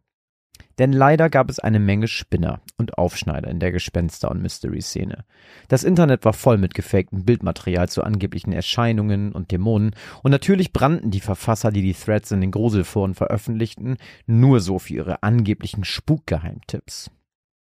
[0.77, 5.25] Denn leider gab es eine Menge Spinner und Aufschneider in der Gespenster- und Mystery-Szene.
[5.67, 11.11] Das Internet war voll mit gefaktem Bildmaterial zu angeblichen Erscheinungen und Dämonen und natürlich brannten
[11.11, 17.11] die Verfasser, die die Threads in den Gruselforen veröffentlichten, nur so für ihre angeblichen Spukgeheimtipps.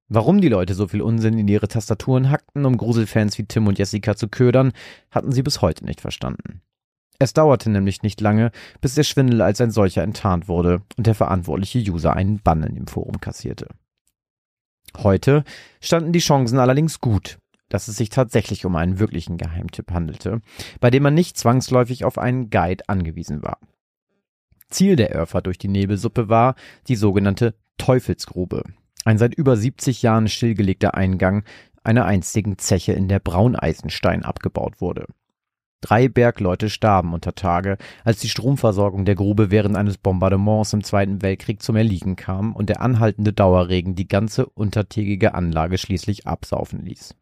[0.09, 3.79] Warum die Leute so viel Unsinn in ihre Tastaturen hackten, um Gruselfans wie Tim und
[3.79, 4.73] Jessica zu ködern,
[5.11, 6.61] hatten sie bis heute nicht verstanden.
[7.19, 11.15] Es dauerte nämlich nicht lange, bis der Schwindel als ein solcher enttarnt wurde und der
[11.15, 13.69] verantwortliche User einen Bann in dem Forum kassierte.
[14.99, 15.45] Heute
[15.81, 17.39] standen die Chancen allerdings gut,
[17.69, 20.43] dass es sich tatsächlich um einen wirklichen Geheimtipp handelte,
[20.81, 23.59] bei dem man nicht zwangsläufig auf einen Guide angewiesen war.
[24.69, 26.55] Ziel der Örfer durch die Nebelsuppe war
[26.89, 28.65] die sogenannte Teufelsgrube,
[29.05, 31.45] ein seit über 70 Jahren stillgelegter Eingang,
[31.85, 35.07] einer einzigen Zeche in der Brauneisenstein abgebaut wurde.
[35.81, 41.23] Drei Bergleute starben unter Tage, als die Stromversorgung der Grube während eines Bombardements im Zweiten
[41.23, 47.17] Weltkrieg zum Erliegen kam und der anhaltende Dauerregen die ganze untertägige Anlage schließlich absaufen ließ.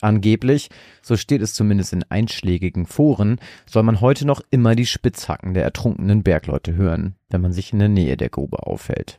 [0.00, 0.68] Angeblich,
[1.02, 5.64] so steht es zumindest in einschlägigen Foren, soll man heute noch immer die Spitzhacken der
[5.64, 9.18] ertrunkenen Bergleute hören, wenn man sich in der Nähe der Grube aufhält.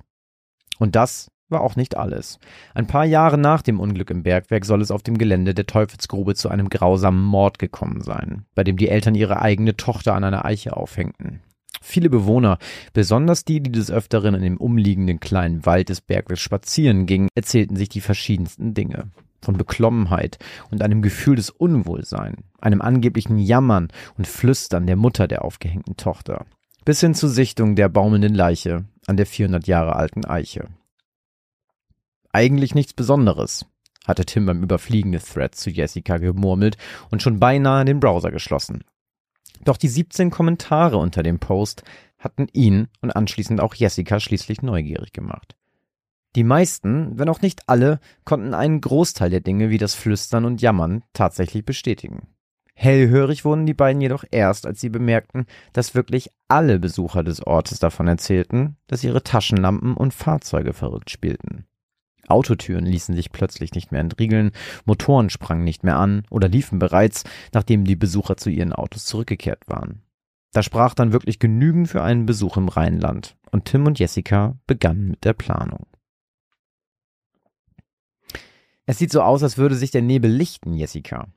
[0.79, 2.39] Und das war auch nicht alles.
[2.73, 6.35] Ein paar Jahre nach dem Unglück im Bergwerk soll es auf dem Gelände der Teufelsgrube
[6.35, 10.45] zu einem grausamen Mord gekommen sein, bei dem die Eltern ihre eigene Tochter an einer
[10.45, 11.41] Eiche aufhängten.
[11.81, 12.57] Viele Bewohner,
[12.93, 17.75] besonders die, die des Öfteren in dem umliegenden kleinen Wald des Bergwerks spazieren gingen, erzählten
[17.75, 19.11] sich die verschiedensten Dinge.
[19.41, 20.39] Von Beklommenheit
[20.71, 26.45] und einem Gefühl des Unwohlsein, einem angeblichen Jammern und Flüstern der Mutter der aufgehängten Tochter,
[26.85, 30.69] bis hin zur Sichtung der baumelnden Leiche an der 400 Jahre alten Eiche.
[32.35, 33.65] Eigentlich nichts Besonderes,
[34.05, 36.75] hatte Tim beim Überfliegen des Threads zu Jessica gemurmelt
[37.09, 38.83] und schon beinahe den Browser geschlossen.
[39.63, 41.85] Doch die 17 Kommentare unter dem Post
[42.19, 45.55] hatten ihn und anschließend auch Jessica schließlich neugierig gemacht.
[46.35, 50.61] Die meisten, wenn auch nicht alle, konnten einen Großteil der Dinge wie das Flüstern und
[50.61, 52.27] Jammern tatsächlich bestätigen.
[52.73, 57.79] Hellhörig wurden die beiden jedoch erst, als sie bemerkten, dass wirklich alle Besucher des Ortes
[57.79, 61.65] davon erzählten, dass ihre Taschenlampen und Fahrzeuge verrückt spielten.
[62.27, 64.51] Autotüren ließen sich plötzlich nicht mehr entriegeln,
[64.85, 69.67] Motoren sprangen nicht mehr an oder liefen bereits, nachdem die Besucher zu ihren Autos zurückgekehrt
[69.67, 70.01] waren.
[70.53, 75.09] Da sprach dann wirklich genügend für einen Besuch im Rheinland und Tim und Jessica begannen
[75.09, 75.85] mit der Planung.
[78.85, 81.27] Es sieht so aus, als würde sich der Nebel lichten, Jessica.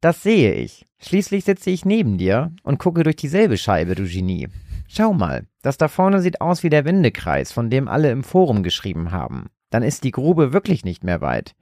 [0.00, 0.86] Das sehe ich.
[0.98, 4.48] Schließlich sitze ich neben dir und gucke durch dieselbe Scheibe, du Genie.
[4.88, 8.62] Schau mal, das da vorne sieht aus wie der Wendekreis, von dem alle im Forum
[8.62, 9.50] geschrieben haben.
[9.70, 11.54] Dann ist die Grube wirklich nicht mehr weit.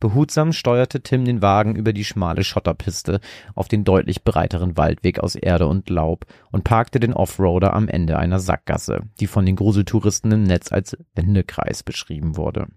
[0.00, 3.20] Behutsam steuerte Tim den Wagen über die schmale Schotterpiste
[3.56, 8.16] auf den deutlich breiteren Waldweg aus Erde und Laub und parkte den Offroader am Ende
[8.16, 12.68] einer Sackgasse, die von den Gruseltouristen im Netz als Wendekreis beschrieben wurde.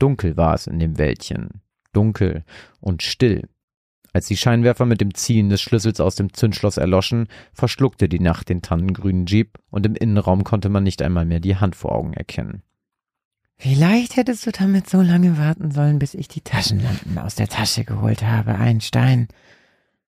[0.00, 1.62] Dunkel war es in dem Wäldchen,
[1.92, 2.44] dunkel
[2.80, 3.48] und still.
[4.12, 8.48] Als die Scheinwerfer mit dem Ziehen des Schlüssels aus dem Zündschloss erloschen, verschluckte die Nacht
[8.48, 12.14] den tannengrünen Jeep und im Innenraum konnte man nicht einmal mehr die Hand vor Augen
[12.14, 12.62] erkennen.
[13.56, 17.84] Vielleicht hättest du damit so lange warten sollen, bis ich die Taschenlampen aus der Tasche
[17.84, 19.28] geholt habe, Einstein,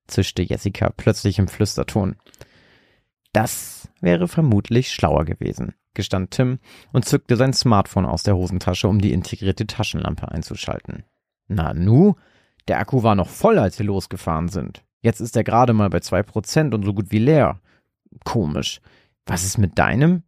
[0.07, 2.17] zischte Jessica plötzlich im Flüsterton.
[3.33, 6.59] Das wäre vermutlich schlauer gewesen, gestand Tim
[6.93, 11.05] und zückte sein Smartphone aus der Hosentasche, um die integrierte Taschenlampe einzuschalten.
[11.49, 12.15] Na nu,
[12.69, 14.83] der Akku war noch voll, als wir losgefahren sind.
[15.01, 17.61] Jetzt ist er gerade mal bei zwei Prozent und so gut wie leer.
[18.25, 18.81] Komisch.
[19.25, 20.23] Was ist mit deinem?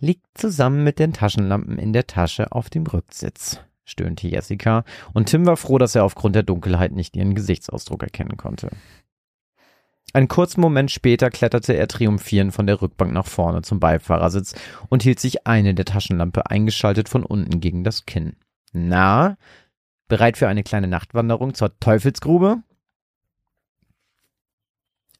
[0.00, 5.46] Liegt zusammen mit den Taschenlampen in der Tasche auf dem Rücksitz, stöhnte Jessica, und Tim
[5.46, 8.70] war froh, dass er aufgrund der Dunkelheit nicht ihren Gesichtsausdruck erkennen konnte.
[10.12, 14.54] Einen kurzen Moment später kletterte er triumphierend von der Rückbank nach vorne zum Beifahrersitz
[14.88, 18.36] und hielt sich eine der Taschenlampe eingeschaltet von unten gegen das Kinn.
[18.72, 19.36] Na,
[20.06, 22.62] bereit für eine kleine Nachtwanderung zur Teufelsgrube?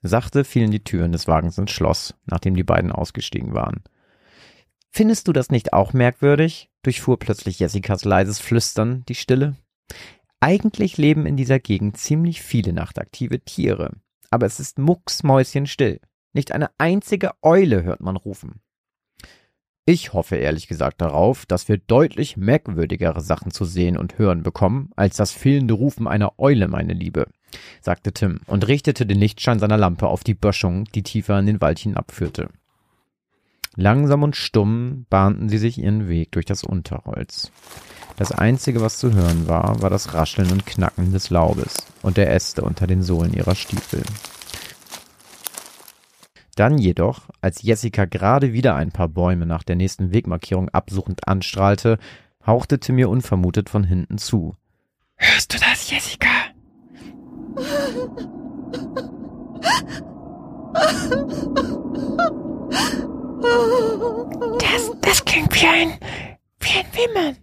[0.03, 3.83] Sachte fielen die Türen des Wagens ins Schloss, nachdem die beiden ausgestiegen waren.
[4.97, 6.71] Findest du das nicht auch merkwürdig?
[6.85, 9.57] durchfuhr plötzlich Jessicas leises Flüstern die Stille.
[10.39, 13.97] Eigentlich leben in dieser Gegend ziemlich viele nachtaktive Tiere,
[14.31, 15.99] aber es ist mucksmäuschenstill.
[16.33, 18.61] Nicht eine einzige Eule hört man rufen.
[19.85, 24.91] Ich hoffe ehrlich gesagt darauf, dass wir deutlich merkwürdigere Sachen zu sehen und hören bekommen,
[24.95, 27.27] als das fehlende Rufen einer Eule, meine Liebe,
[27.81, 31.61] sagte Tim und richtete den Lichtschein seiner Lampe auf die Böschung, die tiefer in den
[31.61, 32.49] Wald hinabführte.
[33.77, 37.51] Langsam und stumm bahnten sie sich ihren Weg durch das Unterholz.
[38.17, 42.31] Das Einzige, was zu hören war, war das Rascheln und Knacken des Laubes und der
[42.33, 44.03] Äste unter den Sohlen ihrer Stiefel.
[46.55, 51.99] Dann jedoch, als Jessica gerade wieder ein paar Bäume nach der nächsten Wegmarkierung absuchend anstrahlte,
[52.47, 54.55] hauchte Tim ihr unvermutet von hinten zu.
[55.17, 56.29] Hörst du das, Jessica?
[64.59, 65.99] Das, das klingt wie ein,
[66.61, 67.37] wie ein Wimmern.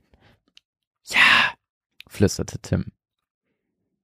[1.06, 1.54] Ja,
[2.08, 2.92] flüsterte Tim.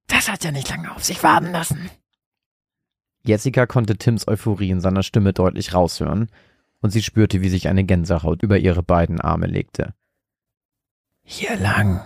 [0.08, 1.90] Das hat ja nicht lange auf sich warten lassen.
[3.24, 6.30] Jessica konnte Tims Euphorie in seiner Stimme deutlich raushören,
[6.80, 9.94] und sie spürte, wie sich eine Gänsehaut über ihre beiden Arme legte.
[11.24, 12.02] Hier lang,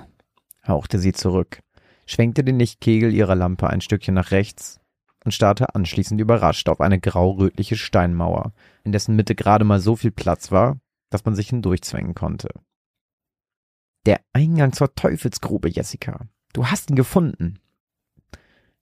[0.66, 1.60] hauchte sie zurück,
[2.06, 4.81] schwenkte den Lichtkegel ihrer Lampe ein Stückchen nach rechts
[5.24, 8.54] und starrte anschließend überrascht auf eine grau-rötliche Steinmauer,
[8.84, 10.80] in dessen Mitte gerade mal so viel Platz war,
[11.10, 12.50] dass man sich hindurchzwängen konnte.
[14.06, 16.28] Der Eingang zur Teufelsgrube, Jessica.
[16.54, 17.60] Du hast ihn gefunden.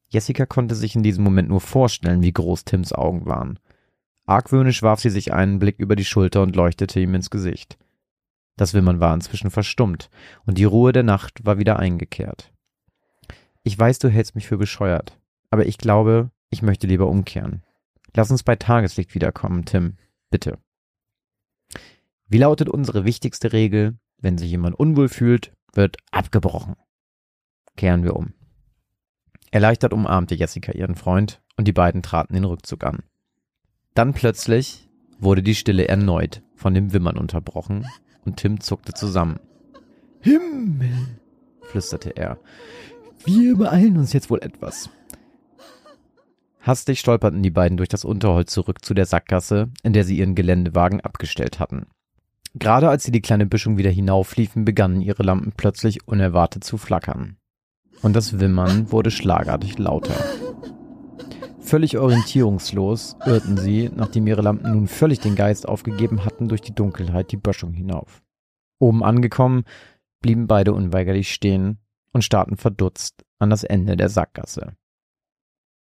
[0.07, 3.59] Jessica konnte sich in diesem Moment nur vorstellen, wie groß Tims Augen waren.
[4.25, 7.77] Argwöhnisch warf sie sich einen Blick über die Schulter und leuchtete ihm ins Gesicht.
[8.55, 10.09] Das Wimmern war inzwischen verstummt,
[10.45, 12.51] und die Ruhe der Nacht war wieder eingekehrt.
[13.63, 15.18] Ich weiß, du hältst mich für bescheuert,
[15.49, 17.63] aber ich glaube, ich möchte lieber umkehren.
[18.15, 19.97] Lass uns bei Tageslicht wiederkommen, Tim.
[20.29, 20.57] Bitte.
[22.27, 23.97] Wie lautet unsere wichtigste Regel?
[24.17, 26.75] Wenn sich jemand unwohl fühlt, wird abgebrochen.
[27.77, 28.33] Kehren wir um.
[29.51, 33.03] Erleichtert umarmte Jessica ihren Freund und die beiden traten den Rückzug an.
[33.95, 34.87] Dann plötzlich
[35.19, 37.87] wurde die Stille erneut von dem Wimmern unterbrochen
[38.25, 39.39] und Tim zuckte zusammen.
[40.21, 41.19] Himmel,
[41.61, 42.37] flüsterte er.
[43.25, 44.89] Wir beeilen uns jetzt wohl etwas.
[46.69, 50.35] Hastig stolperten die beiden durch das Unterholz zurück zu der Sackgasse, in der sie ihren
[50.35, 51.87] Geländewagen abgestellt hatten.
[52.53, 57.37] Gerade als sie die kleine Büschung wieder hinaufliefen, begannen ihre Lampen plötzlich unerwartet zu flackern.
[58.03, 60.13] Und das Wimmern wurde schlagartig lauter.
[61.59, 66.75] Völlig orientierungslos irrten sie, nachdem ihre Lampen nun völlig den Geist aufgegeben hatten, durch die
[66.75, 68.21] Dunkelheit die Böschung hinauf.
[68.77, 69.63] Oben angekommen,
[70.21, 71.79] blieben beide unweigerlich stehen
[72.13, 74.73] und starrten verdutzt an das Ende der Sackgasse.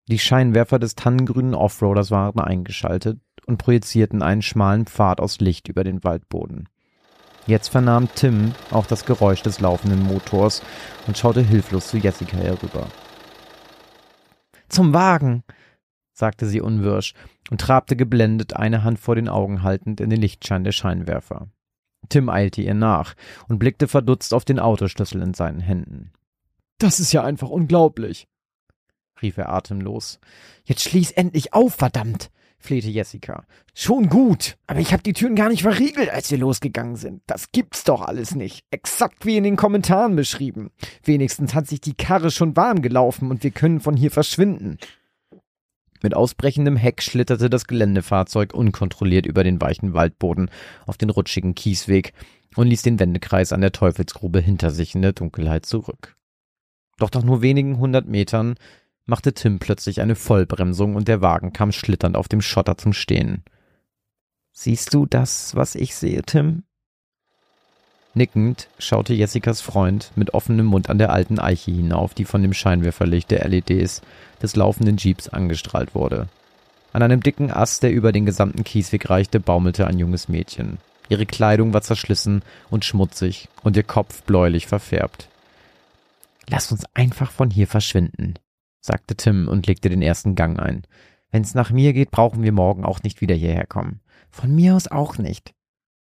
[0.09, 5.85] Die Scheinwerfer des tannengrünen Offroaders waren eingeschaltet und projizierten einen schmalen Pfad aus Licht über
[5.85, 6.69] den Waldboden.
[7.47, 10.63] Jetzt vernahm Tim auch das Geräusch des laufenden Motors
[11.07, 12.87] und schaute hilflos zu Jessica herüber.
[14.69, 15.45] Zum Wagen,
[16.13, 17.15] sagte sie unwirsch
[17.51, 21.49] und trabte geblendet eine Hand vor den Augen haltend in den Lichtschein der Scheinwerfer.
[22.09, 23.15] Tim eilte ihr nach
[23.49, 26.13] und blickte verdutzt auf den Autoschlüssel in seinen Händen.
[26.79, 28.29] Das ist ja einfach unglaublich,
[29.23, 30.21] rief er atemlos.
[30.65, 33.45] Jetzt schließ endlich auf, verdammt, flehte Jessica.
[33.75, 37.23] Schon gut, aber ich hab die Türen gar nicht verriegelt, als wir losgegangen sind.
[37.27, 38.65] Das gibt's doch alles nicht.
[38.71, 40.71] Exakt wie in den Kommentaren beschrieben.
[41.05, 44.79] Wenigstens hat sich die Karre schon warm gelaufen und wir können von hier verschwinden.
[46.03, 50.51] Mit ausbrechendem Heck schlitterte das Geländefahrzeug unkontrolliert über den weichen Waldboden
[50.87, 52.13] auf den rutschigen Kiesweg
[52.57, 56.17] und ließ den Wendekreis an der Teufelsgrube hinter sich in der Dunkelheit zurück.
[56.99, 58.57] Doch nach nur wenigen hundert Metern
[59.09, 63.43] machte Tim plötzlich eine Vollbremsung und der Wagen kam schlitternd auf dem Schotter zum Stehen.
[64.53, 66.65] Siehst du das, was ich sehe, Tim?
[68.15, 72.53] Nickend schaute Jessicas Freund mit offenem Mund an der alten Eiche hinauf, die von dem
[72.53, 74.03] Scheinwerferlicht der LEDs
[74.43, 76.29] des laufenden Jeeps angestrahlt wurde.
[76.93, 80.79] An einem dicken Ast, der über den gesamten Kiesweg reichte, baumelte ein junges Mädchen.
[81.09, 85.29] Ihre Kleidung war zerschlissen und schmutzig und ihr Kopf bläulich verfärbt.
[86.49, 88.35] Lass uns einfach von hier verschwinden,
[88.81, 90.87] sagte Tim und legte den ersten Gang ein.
[91.31, 94.01] Wenn's nach mir geht, brauchen wir morgen auch nicht wieder hierher kommen.
[94.31, 95.55] Von mir aus auch nicht,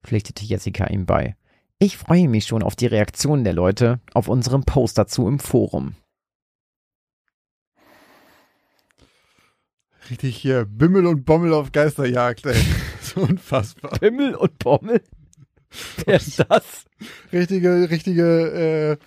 [0.04, 1.36] pflichtete Jessica ihm bei.
[1.80, 5.96] Ich freue mich schon auf die Reaktionen der Leute auf unserem Post dazu im Forum.
[10.10, 12.62] Richtig hier Bimmel und Bommel auf Geisterjagd, ey.
[13.02, 13.98] so unfassbar.
[14.00, 15.02] Bimmel und Bommel?
[16.06, 16.86] Wer ist das?
[17.32, 19.06] Richtige, richtige, äh,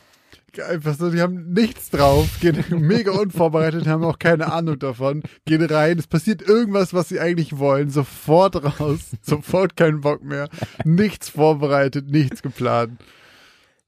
[0.61, 5.65] einfach so, die haben nichts drauf, gehen mega unvorbereitet, haben auch keine Ahnung davon, gehen
[5.65, 10.49] rein, es passiert irgendwas, was sie eigentlich wollen, sofort raus, sofort keinen Bock mehr,
[10.85, 13.01] nichts vorbereitet, nichts geplant.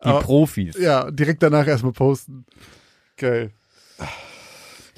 [0.03, 0.77] Die Aber, Profis.
[0.79, 2.44] Ja, direkt danach erstmal posten.
[3.16, 3.53] Geil.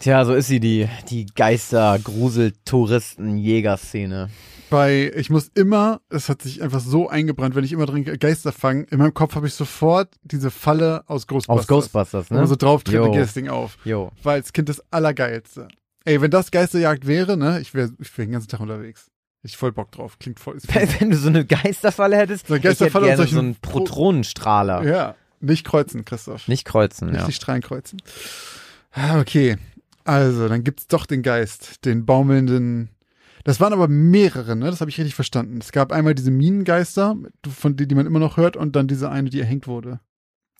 [0.00, 4.30] Tja, so ist sie, die, die Geister, Grusel, Touristen, Jägerszene.
[4.70, 8.52] Bei, ich muss immer, es hat sich einfach so eingebrannt, wenn ich immer drin Geister
[8.52, 11.64] fange, in meinem Kopf habe ich sofort diese Falle aus Ghostbusters.
[11.64, 12.36] Aus Ghostbusters, ne?
[12.36, 13.78] Wenn man so drauf tritt, geht das Ding auf.
[13.84, 14.10] Jo.
[14.22, 15.68] War als Kind das Allergeilste.
[16.04, 19.10] Ey, wenn das Geisterjagd wäre, ne, ich wäre ich wär den ganzen Tag unterwegs.
[19.42, 20.18] Ich voll Bock drauf.
[20.18, 20.58] Klingt voll.
[20.98, 24.82] Wenn du so eine Geisterfalle hättest, so eine Geisterfalle ich hätte gerne so einen Protronenstrahler.
[24.82, 26.48] Ja, nicht kreuzen, Christoph.
[26.48, 27.26] Nicht kreuzen, nicht ja.
[27.26, 28.02] die Strahlen kreuzen.
[28.90, 29.56] Ah, okay.
[30.04, 32.90] Also, dann gibt's doch den Geist, den baumelnden.
[33.46, 34.66] Das waren aber mehrere, ne?
[34.66, 35.58] Das habe ich richtig verstanden.
[35.60, 37.14] Es gab einmal diese Minengeister,
[37.48, 40.00] von denen die man immer noch hört, und dann diese eine, die erhängt wurde.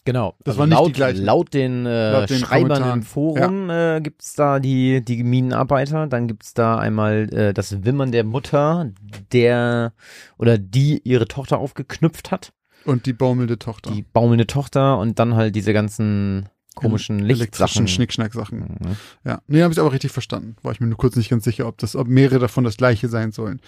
[0.05, 0.37] Genau.
[0.45, 1.25] Das also waren nicht laut, die gleichen.
[1.25, 3.01] Laut den, äh, Laut den Schreibern Kommentaren.
[3.01, 6.07] im Forum äh, gibt's da die, die Minenarbeiter.
[6.07, 8.93] Dann gibt's da einmal äh, das Wimmern der Mutter,
[9.33, 9.93] der
[10.39, 12.53] oder die ihre Tochter aufgeknüpft hat.
[12.85, 13.91] Und die baumelnde Tochter.
[13.91, 17.89] Die baumelnde Tochter und dann halt diese ganzen komischen Elektrischen Lichtsachen.
[17.89, 18.59] Schnickschnack-Sachen.
[18.61, 18.97] Mhm.
[19.25, 19.41] Ja.
[19.49, 20.55] Nee, habe ich aber richtig verstanden.
[20.63, 23.09] War ich mir nur kurz nicht ganz sicher, ob das, ob mehrere davon das gleiche
[23.09, 23.61] sein sollen.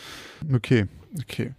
[0.54, 0.86] Okay,
[1.20, 1.52] okay.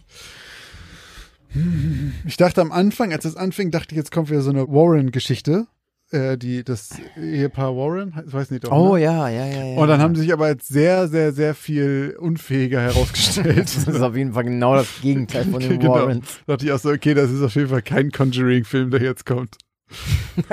[2.26, 5.66] Ich dachte am Anfang, als es anfing, dachte ich, jetzt kommt wieder so eine Warren-Geschichte.
[6.12, 8.64] äh, die, das Ehepaar Warren, ich weiß nicht.
[8.64, 9.02] Doch, Oh ne?
[9.02, 9.76] ja, ja, ja, ja.
[9.78, 13.58] Und dann haben sie sich aber als sehr, sehr, sehr viel unfähiger herausgestellt.
[13.76, 15.94] das ist auf jeden Fall genau das Gegenteil von den Genau.
[15.94, 16.26] Warrens.
[16.46, 19.26] Da dachte ich auch so, okay, das ist auf jeden Fall kein Conjuring-Film, der jetzt
[19.26, 19.56] kommt.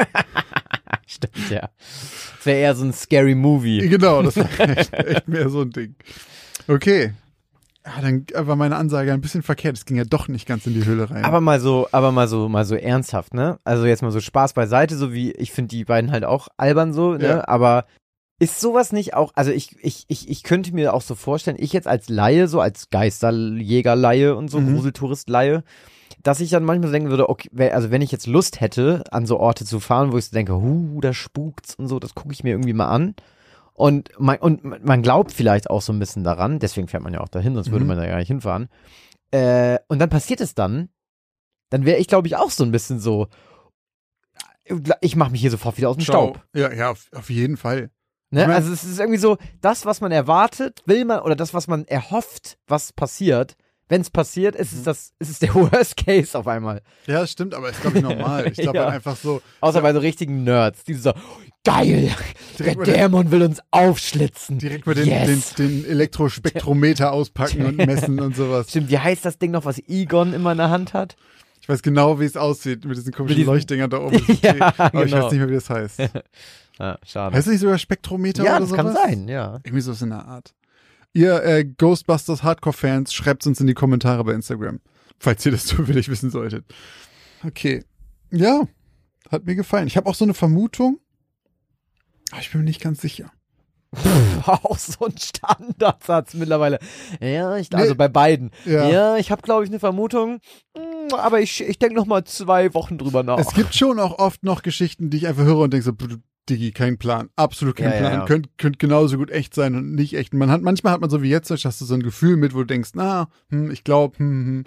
[1.08, 1.70] Stimmt, ja.
[2.38, 3.88] Das wäre eher so ein scary Movie.
[3.88, 5.96] Genau, das war echt, echt mehr so ein Ding.
[6.67, 7.13] Okay.
[7.84, 9.78] Ah, dann war meine Ansage ein bisschen verkehrt.
[9.78, 11.24] Es ging ja doch nicht ganz in die Höhle rein.
[11.24, 13.60] Aber mal so, aber mal so, mal so ernsthaft, ne?
[13.63, 16.91] Also jetzt mal so Spaß beiseite, so wie ich finde die beiden halt auch albern
[16.91, 17.24] so, ne?
[17.28, 17.48] Ja.
[17.48, 17.86] Aber
[18.39, 21.72] ist sowas nicht auch, also ich, ich, ich, ich könnte mir auch so vorstellen, ich
[21.72, 24.74] jetzt als Laie, so als Geisterjäger-Laie und so, Mhm.
[24.76, 25.63] Gruseltourist-Laie,
[26.24, 29.39] dass ich dann manchmal denken würde, okay, also wenn ich jetzt Lust hätte, an so
[29.39, 32.43] Orte zu fahren, wo ich so denke, huh, da spukt's und so, das gucke ich
[32.43, 33.15] mir irgendwie mal an.
[33.74, 37.22] Und man, und man glaubt vielleicht auch so ein bisschen daran, deswegen fährt man ja
[37.22, 37.89] auch dahin, sonst würde Mhm.
[37.89, 38.70] man da gar nicht hinfahren.
[39.32, 40.89] Äh, und dann passiert es dann,
[41.70, 43.28] dann wäre ich, glaube ich, auch so ein bisschen so,
[45.02, 46.30] ich mache mich hier sofort wieder aus dem Ciao.
[46.30, 46.46] Staub.
[46.56, 47.89] Ja, ja, auf, auf jeden Fall.
[48.32, 48.41] Ne?
[48.41, 51.54] Ich mein- also es ist irgendwie so, das, was man erwartet, will man, oder das,
[51.54, 53.56] was man erhofft, was passiert,
[53.89, 54.78] wenn es passiert, ist Mhm.
[54.80, 56.82] es das, ist es der Worst Case auf einmal.
[57.06, 58.47] Ja, das stimmt, aber ist, glaube ich, normal.
[58.47, 58.86] Ich glaube Ja.
[58.86, 61.13] halt einfach so, Außer bei so richtigen Nerds, die so,
[61.63, 62.12] geil,
[62.60, 64.58] der Direkt den- Dämon will uns aufschlitzen.
[64.60, 65.54] direkt mal den, yes.
[65.56, 68.69] den, den Elektrospektrometer auspacken und messen und sowas.
[68.69, 71.15] Stimmt, wie heißt das Ding noch, was Egon immer in der Hand hat?
[71.62, 74.21] Ich weiß genau, wie es aussieht mit diesen komischen diesen- Leuchtdingern da oben.
[74.41, 75.26] Ja, aber ich genau.
[75.26, 76.00] weiß nicht mehr, wie das heißt.
[76.80, 77.36] Ah, schade.
[77.36, 78.86] Heißt das nicht sogar Spektrometer ja, oder das sowas?
[78.86, 79.60] kann sein, ja.
[79.63, 80.54] Irgendwie sowas in der Art.
[81.17, 84.80] Ihr äh, Ghostbusters Hardcore-Fans, schreibt uns in die Kommentare bei Instagram,
[85.17, 86.63] falls ihr das zufällig wissen solltet.
[87.43, 87.84] Okay.
[88.30, 88.67] Ja,
[89.32, 89.88] hat mir gefallen.
[89.88, 90.99] Ich habe auch so eine Vermutung,
[92.32, 93.32] aber ich bin mir nicht ganz sicher.
[94.45, 96.77] auch so ein Standardsatz mittlerweile.
[97.19, 97.97] Ja, ich, also Nee.
[97.97, 98.51] bei beiden.
[98.65, 98.88] Ja.
[98.88, 100.39] Ja, ich habe, glaube ich, eine Vermutung,
[100.75, 103.39] mm, aber ich, ich denke noch mal zwei Wochen drüber nach.
[103.39, 105.93] Es gibt schon auch oft noch Geschichten, die ich einfach höre und denke so,
[106.48, 108.26] "Pff, Diggi, kein Plan, absolut kein Ja, ja, Plan, ja.
[108.26, 110.34] Könnt, könnt genauso gut echt sein und nicht echt.
[110.34, 112.60] Man hat, manchmal hat man so wie jetzt, hast du so ein Gefühl mit, wo
[112.60, 114.64] du denkst, na, hm, ich glaube, hm, hm.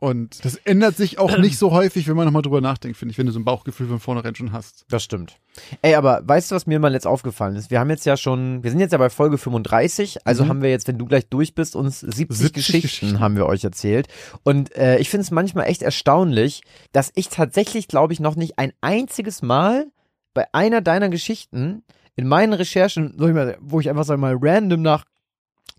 [0.00, 3.18] Und das ändert sich auch nicht so häufig, wenn man nochmal drüber nachdenkt, finde ich,
[3.18, 4.84] wenn du so ein Bauchgefühl von vornherein schon hast.
[4.90, 5.38] Das stimmt.
[5.80, 7.70] Ey, aber weißt du, was mir mal jetzt aufgefallen ist?
[7.70, 10.48] Wir haben jetzt ja schon, wir sind jetzt ja bei Folge 35, also Mhm.
[10.48, 13.20] haben wir jetzt, wenn du gleich durch bist, uns 70, 70 Geschichten, Geschichten.
[13.20, 14.08] haben wir euch erzählt.
[14.42, 18.58] Und äh, ich finde es manchmal echt erstaunlich, dass ich tatsächlich, glaube ich, noch nicht
[18.58, 19.86] ein einziges Mal
[20.34, 21.82] bei einer deiner Geschichten
[22.16, 23.14] in meinen Recherchen,
[23.60, 25.04] wo ich einfach sag mal random nach,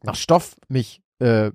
[0.04, 1.52] nach Stoff mich äh, äh,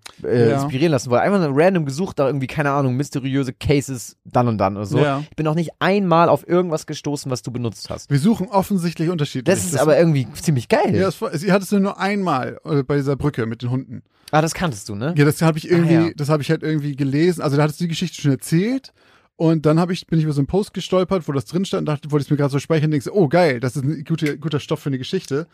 [0.51, 0.63] Ja.
[0.63, 1.23] inspirieren lassen wollte.
[1.23, 4.99] Einfach nur random gesucht, da irgendwie, keine Ahnung, mysteriöse Cases dann und dann oder so.
[4.99, 5.21] Ja.
[5.31, 8.09] Ich bin noch nicht einmal auf irgendwas gestoßen, was du benutzt hast.
[8.11, 9.55] Wir suchen offensichtlich unterschiedlich.
[9.55, 10.95] Das ist aber irgendwie ziemlich geil.
[10.97, 14.03] Ja, das war, sie hattest du nur einmal äh, bei dieser Brücke mit den Hunden.
[14.31, 15.13] ah, das kanntest du, ne?
[15.19, 16.13] Ja, das habe ich irgendwie, Ah, ja.
[16.17, 17.43] das habe ich halt irgendwie gelesen.
[17.43, 18.95] Also da hattest du die Geschichte schon erzählt.
[19.41, 21.87] Und dann ich, bin ich über so einen Post gestolpert, wo das drin stand, und
[21.87, 24.05] dachte, wollte ich es mir gerade so speichern und denkst, oh geil, das ist ein
[24.05, 25.47] guter, guter Stoff für eine Geschichte.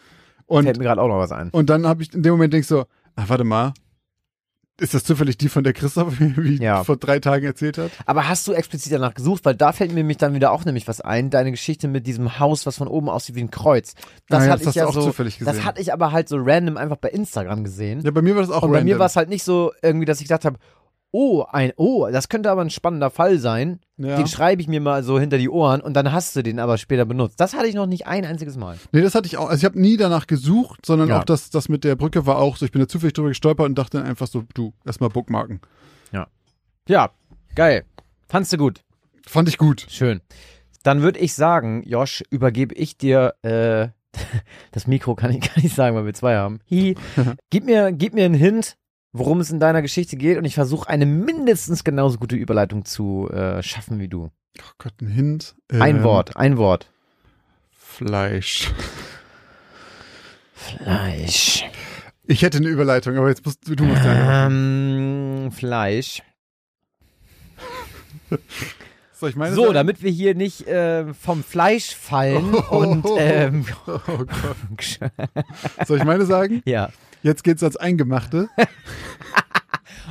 [0.47, 1.51] Und, Fällt mir gerade auch noch was ein.
[1.51, 3.75] und dann habe ich in dem Moment denkst so, ach, warte mal,
[4.81, 6.83] ist das zufällig die, von der Christoph wie Ja.
[6.83, 7.93] vor drei Tagen erzählt hat?
[8.07, 9.45] Aber hast du explizit danach gesucht?
[9.45, 11.31] Weil da fällt mir nämlich dann wieder auch nämlich was ein.
[11.31, 13.95] Deine Geschichte mit diesem Haus, was von oben aussieht wie ein Kreuz.
[14.29, 15.01] Das Ah ja, hatte das ich ja so.
[15.01, 15.55] zufällig gesehen.
[15.55, 18.01] Das hatte ich aber halt so random einfach bei Instagram gesehen.
[18.03, 18.95] Ja, bei mir war das auch Und bei random.
[18.95, 20.59] mir war es halt nicht so irgendwie, dass ich gedacht habe,
[21.13, 23.81] oh, ein, oh, das könnte aber ein spannender Fall sein.
[23.97, 24.17] ja.
[24.17, 26.77] Den schreibe ich mir mal so hinter die Ohren und dann hast du den aber
[26.79, 27.41] später benutzt.
[27.41, 28.77] Das hatte ich noch nicht ein einziges Mal.
[28.93, 29.49] Nee, das hatte ich auch.
[29.49, 31.21] Also ich habe nie danach gesucht, sondern Ja.
[31.21, 32.67] auch das, das mit der Brücke war auch so.
[32.67, 35.61] Ich bin da zufällig drüber gestolpert und dachte dann einfach so, du, erstmal bookmarken.
[36.89, 37.11] Ja,
[37.57, 37.85] geil.
[38.29, 38.83] Fandst du gut.
[39.27, 39.87] Fand ich gut.
[39.89, 40.21] Schön.
[40.85, 43.89] Dann würde ich sagen, Josh, übergebe ich dir äh,
[44.71, 46.61] das Mikro, kann ich gar nicht sagen, weil wir zwei haben.
[46.71, 46.95] Hi.
[47.51, 48.77] gib, mir, gib mir einen Hint,
[49.19, 53.29] worum es in deiner Geschichte geht und ich versuche eine mindestens genauso gute Überleitung zu
[53.31, 54.31] äh, schaffen wie du.
[54.59, 55.55] Oh Gott, ein Hint.
[55.71, 56.91] Ein Ähm, Wort, ein Wort.
[57.71, 58.71] Fleisch.
[60.53, 61.65] Fleisch.
[62.25, 64.03] Ich hätte eine Überleitung, aber jetzt musst du, du musst.
[64.05, 66.23] Ähm, Fleisch.
[69.13, 73.99] Soll ich meine So, damit wir hier nicht äh, vom Fleisch fallen und ähm, Oh
[74.07, 75.11] Gott.
[75.87, 76.63] Soll ich meine sagen?
[76.67, 76.91] ja.
[77.27, 78.49] Jetzt geht's ans Eingemachte.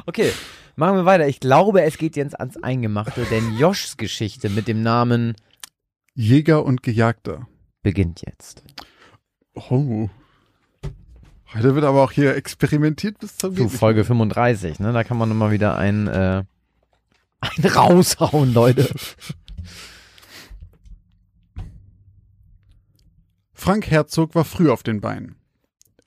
[0.08, 0.32] Okay,
[0.76, 1.28] machen wir weiter.
[1.28, 5.36] Ich glaube, es geht jetzt ans Eingemachte, denn Joshs Geschichte mit dem Namen
[6.14, 7.48] Jäger und Gejagter.
[7.82, 8.62] beginnt jetzt.
[9.54, 10.10] Oh.
[11.54, 14.92] Heute wird aber auch hier experimentiert bis zum Zu geht nicht Folge 35, ne?
[14.92, 16.44] Da kann man nochmal wieder ein, äh,
[17.40, 18.94] ein raushauen, Leute.
[23.54, 25.38] Frank Herzog war früh auf den Beinen.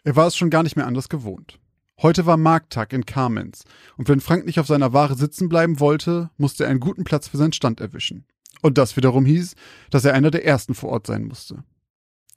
[0.08, 1.60] Er war es schon gar nicht mehr anders gewohnt.
[2.00, 3.64] Heute war Markttag in Kamenz,
[3.98, 7.28] und wenn Frank nicht auf seiner Ware sitzen bleiben wollte, musste er einen guten Platz
[7.28, 8.24] für seinen Stand erwischen.
[8.62, 9.54] Und das wiederum hieß,
[9.90, 11.62] dass er einer der ersten vor Ort sein musste.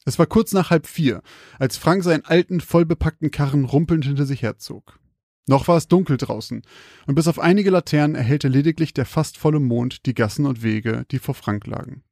[0.04, 1.22] Es war kurz nach halb vier,
[1.60, 5.00] als Frank seinen alten, vollbepackten Karren rumpelnd hinter sich herzog.
[5.48, 6.64] Noch war es dunkel draußen,
[7.08, 11.06] und bis auf einige Laternen erhellte lediglich der fast volle Mond die Gassen und Wege,
[11.10, 12.04] die vor Frank lagen.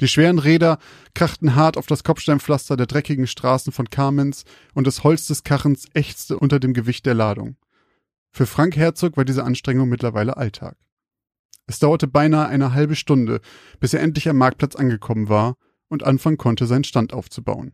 [0.00, 0.78] Die schweren Räder
[1.14, 5.86] krachten hart auf das Kopfsteinpflaster der dreckigen Straßen von Carmens und das Holz des Karrens
[5.94, 7.56] ächzte unter dem Gewicht der Ladung.
[8.32, 10.76] Für Frank Herzog war diese Anstrengung mittlerweile Alltag.
[11.66, 13.40] Es dauerte beinahe eine halbe Stunde,
[13.78, 15.56] bis er endlich am Marktplatz angekommen war
[15.88, 17.72] und anfangen konnte, seinen Stand aufzubauen.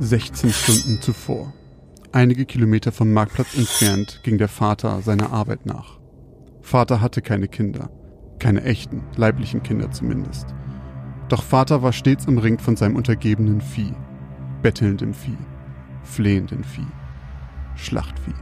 [0.00, 1.54] Sechzehn Stunden zuvor.
[2.14, 5.98] Einige Kilometer vom Marktplatz entfernt ging der Vater seiner Arbeit nach.
[6.60, 7.88] Vater hatte keine Kinder,
[8.38, 10.54] keine echten, leiblichen Kinder zumindest.
[11.30, 13.94] Doch Vater war stets umringt von seinem untergebenen Vieh,
[14.60, 15.38] bettelndem Vieh,
[16.02, 16.86] flehendem Vieh,
[17.76, 18.34] Schlachtvieh.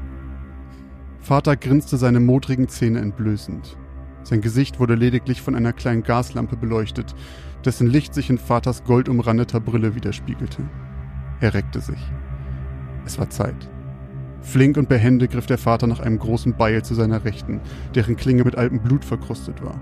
[1.20, 3.78] Vater grinste seine modrigen Zähne entblößend.
[4.24, 7.14] Sein Gesicht wurde lediglich von einer kleinen Gaslampe beleuchtet,
[7.64, 10.68] dessen Licht sich in Vaters goldumrandeter Brille widerspiegelte.
[11.38, 12.00] Er reckte sich.
[13.04, 13.68] Es war Zeit.
[14.42, 17.60] Flink und behende griff der Vater nach einem großen Beil zu seiner Rechten,
[17.94, 19.80] deren Klinge mit altem Blut verkrustet war.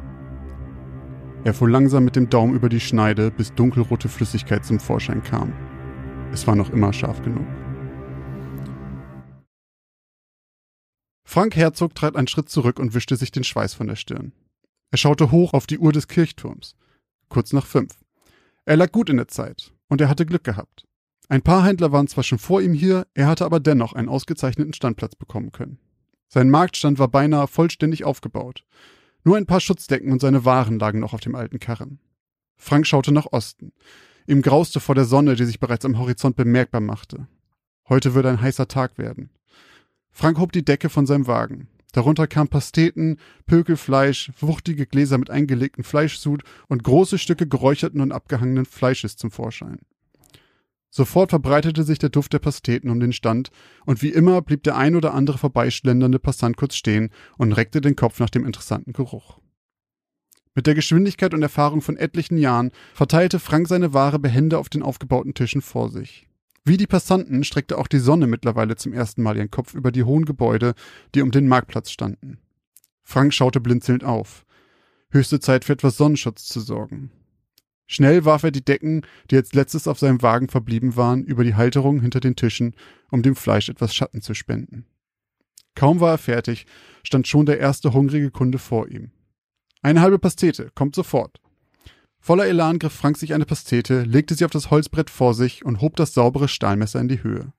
[1.44, 5.52] Er fuhr langsam mit dem Daumen über die Schneide, bis dunkelrote Flüssigkeit zum Vorschein kam.
[6.32, 7.46] Es war noch immer scharf genug.
[11.24, 14.32] Frank Herzog trat einen Schritt zurück und wischte sich den Schweiß von der Stirn.
[14.90, 16.74] Er schaute hoch auf die Uhr des Kirchturms.
[17.28, 17.92] Kurz nach fünf.
[18.64, 20.87] Er lag gut in der Zeit und er hatte Glück gehabt.
[21.28, 24.72] Ein paar Händler waren zwar schon vor ihm hier, er hatte aber dennoch einen ausgezeichneten
[24.72, 25.78] Standplatz bekommen können.
[26.28, 28.64] Sein Marktstand war beinahe vollständig aufgebaut.
[29.24, 32.00] Nur ein paar Schutzdecken und seine Waren lagen noch auf dem alten Karren.
[32.56, 33.72] Frank schaute nach Osten.
[34.26, 37.28] Ihm grauste vor der Sonne, die sich bereits am Horizont bemerkbar machte.
[37.88, 39.30] Heute würde ein heißer Tag werden.
[40.10, 41.68] Frank hob die Decke von seinem Wagen.
[41.92, 48.66] Darunter kamen Pasteten, Pökelfleisch, wuchtige Gläser mit eingelegten Fleischsud und große Stücke geräucherten und abgehangenen
[48.66, 49.78] Fleisches zum Vorschein.
[50.90, 53.50] Sofort verbreitete sich der Duft der Pasteten um den Stand,
[53.84, 57.96] und wie immer blieb der ein oder andere vorbeischlendernde Passant kurz stehen und reckte den
[57.96, 59.38] Kopf nach dem interessanten Geruch.
[60.54, 64.82] Mit der Geschwindigkeit und Erfahrung von etlichen Jahren verteilte Frank seine Ware behende auf den
[64.82, 66.26] aufgebauten Tischen vor sich.
[66.64, 70.04] Wie die Passanten streckte auch die Sonne mittlerweile zum ersten Mal ihren Kopf über die
[70.04, 70.74] hohen Gebäude,
[71.14, 72.38] die um den Marktplatz standen.
[73.04, 74.44] Frank schaute blinzelnd auf.
[75.10, 77.10] Höchste Zeit für etwas Sonnenschutz zu sorgen.
[77.90, 81.54] Schnell warf er die Decken, die als letztes auf seinem Wagen verblieben waren, über die
[81.54, 82.74] Halterung hinter den Tischen,
[83.10, 84.84] um dem Fleisch etwas Schatten zu spenden.
[85.74, 86.66] Kaum war er fertig,
[87.02, 89.10] stand schon der erste hungrige Kunde vor ihm.
[89.80, 91.40] Eine halbe Pastete, kommt sofort.
[92.20, 95.80] Voller Elan griff Frank sich eine Pastete, legte sie auf das Holzbrett vor sich und
[95.80, 97.52] hob das saubere Stahlmesser in die Höhe.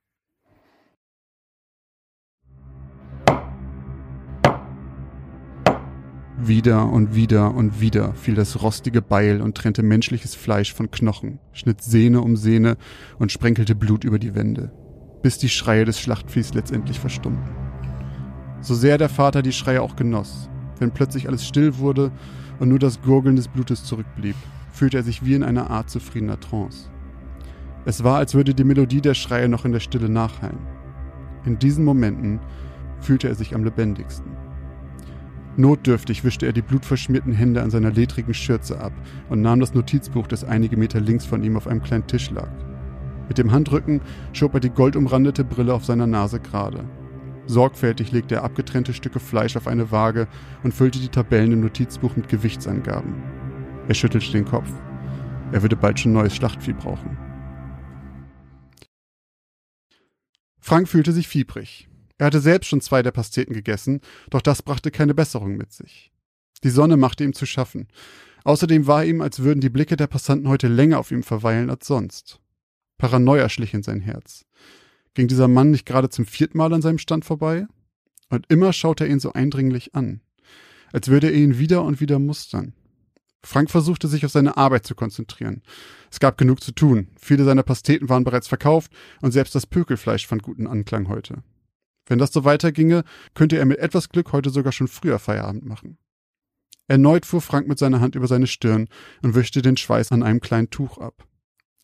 [6.41, 11.39] Wieder und wieder und wieder fiel das rostige Beil und trennte menschliches Fleisch von Knochen,
[11.51, 12.77] schnitt Sehne um Sehne
[13.17, 14.71] und sprenkelte Blut über die Wände,
[15.21, 17.51] bis die Schreie des Schlachtviehs letztendlich verstummten.
[18.61, 22.09] So sehr der Vater die Schreie auch genoss, wenn plötzlich alles still wurde
[22.59, 24.35] und nur das Gurgeln des Blutes zurückblieb,
[24.71, 26.89] fühlte er sich wie in einer Art zufriedener Trance.
[27.83, 30.59] Es war, als würde die Melodie der Schreie noch in der Stille nachhallen.
[31.45, 32.39] In diesen Momenten
[33.01, 34.48] fühlte er sich am lebendigsten.
[35.59, 38.93] Notdürftig wischte er die blutverschmierten Hände an seiner ledrigen Schürze ab
[39.27, 42.49] und nahm das Notizbuch, das einige Meter links von ihm auf einem kleinen Tisch lag.
[43.27, 43.99] Mit dem Handrücken
[44.31, 46.85] schob er die goldumrandete Brille auf seiner Nase gerade.
[47.45, 50.29] Sorgfältig legte er abgetrennte Stücke Fleisch auf eine Waage
[50.63, 53.21] und füllte die Tabellen im Notizbuch mit Gewichtsangaben.
[53.89, 54.71] Er schüttelte den Kopf.
[55.51, 57.17] Er würde bald schon neues Schlachtvieh brauchen.
[60.61, 61.88] Frank fühlte sich fiebrig.
[62.19, 66.11] Er hatte selbst schon zwei der Pasteten gegessen, doch das brachte keine Besserung mit sich.
[66.63, 67.87] Die Sonne machte ihm zu schaffen.
[68.43, 71.87] Außerdem war ihm, als würden die Blicke der Passanten heute länger auf ihm verweilen als
[71.87, 72.39] sonst.
[72.97, 74.45] Paranoia schlich in sein Herz.
[75.13, 77.67] Ging dieser Mann nicht gerade zum vierten Mal an seinem Stand vorbei?
[78.29, 80.21] Und immer schaute er ihn so eindringlich an,
[80.91, 82.73] als würde er ihn wieder und wieder mustern.
[83.43, 85.63] Frank versuchte sich auf seine Arbeit zu konzentrieren.
[86.11, 87.07] Es gab genug zu tun.
[87.17, 88.91] Viele seiner Pasteten waren bereits verkauft
[89.21, 91.43] und selbst das Pökelfleisch fand guten Anklang heute.
[92.09, 93.03] Wenn das so weiterginge,
[93.35, 95.97] könnte er mit etwas Glück heute sogar schon früher Feierabend machen.
[96.87, 98.89] Erneut fuhr Frank mit seiner Hand über seine Stirn
[99.21, 101.27] und wischte den Schweiß an einem kleinen Tuch ab.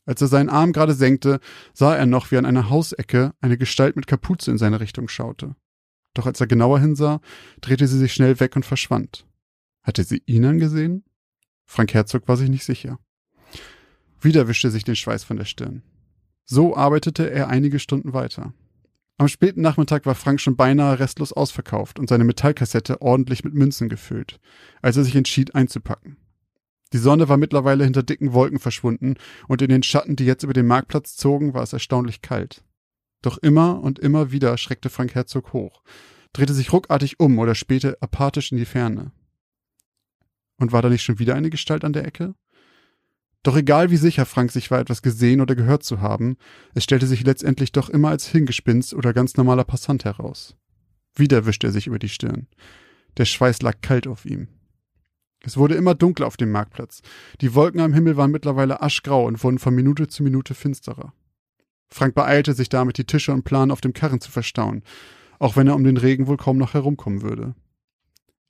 [0.08, 1.40] Als er seinen Arm gerade senkte,
[1.74, 5.56] sah er noch, wie an einer Hausecke eine Gestalt mit Kapuze in seine Richtung schaute.
[6.16, 7.22] Doch als er genauer hinsah,
[7.62, 9.28] drehte sie sich schnell weg und verschwand.
[9.84, 11.04] Hatte sie ihn angesehen?
[11.66, 12.98] Frank Herzog war sich nicht sicher.
[14.22, 15.84] Wieder wischte sich den Schweiß von der Stirn.
[16.46, 18.54] So arbeitete er einige Stunden weiter.
[19.18, 23.88] Am späten Nachmittag war Frank schon beinahe restlos ausverkauft und seine Metallkassette ordentlich mit Münzen
[23.88, 24.40] gefüllt,
[24.82, 26.18] als er sich entschied einzupacken.
[26.92, 29.16] Die Sonne war mittlerweile hinter dicken Wolken verschwunden
[29.48, 32.64] und in den Schatten, die jetzt über den Marktplatz zogen, war es erstaunlich kalt.
[33.22, 35.82] Doch immer und immer wieder schreckte Frank Herzog hoch,
[36.34, 39.12] drehte sich ruckartig um oder spähte apathisch in die Ferne.
[40.58, 42.36] Und war da nicht schon wieder eine Gestalt an der Ecke?
[43.46, 46.36] Doch egal wie sicher Frank sich war, etwas gesehen oder gehört zu haben,
[46.74, 50.56] es stellte sich letztendlich doch immer als Hingespinst oder ganz normaler Passant heraus.
[51.14, 52.48] Wieder wischte er sich über die Stirn.
[53.18, 54.48] Der Schweiß lag kalt auf ihm.
[55.44, 57.04] Es wurde immer dunkler auf dem Marktplatz.
[57.40, 61.14] Die Wolken am Himmel waren mittlerweile aschgrau und wurden von Minute zu Minute finsterer.
[61.88, 64.82] Frank beeilte sich damit, die Tische und Plan auf dem Karren zu verstauen,
[65.38, 67.54] auch wenn er um den Regen wohl kaum noch herumkommen würde.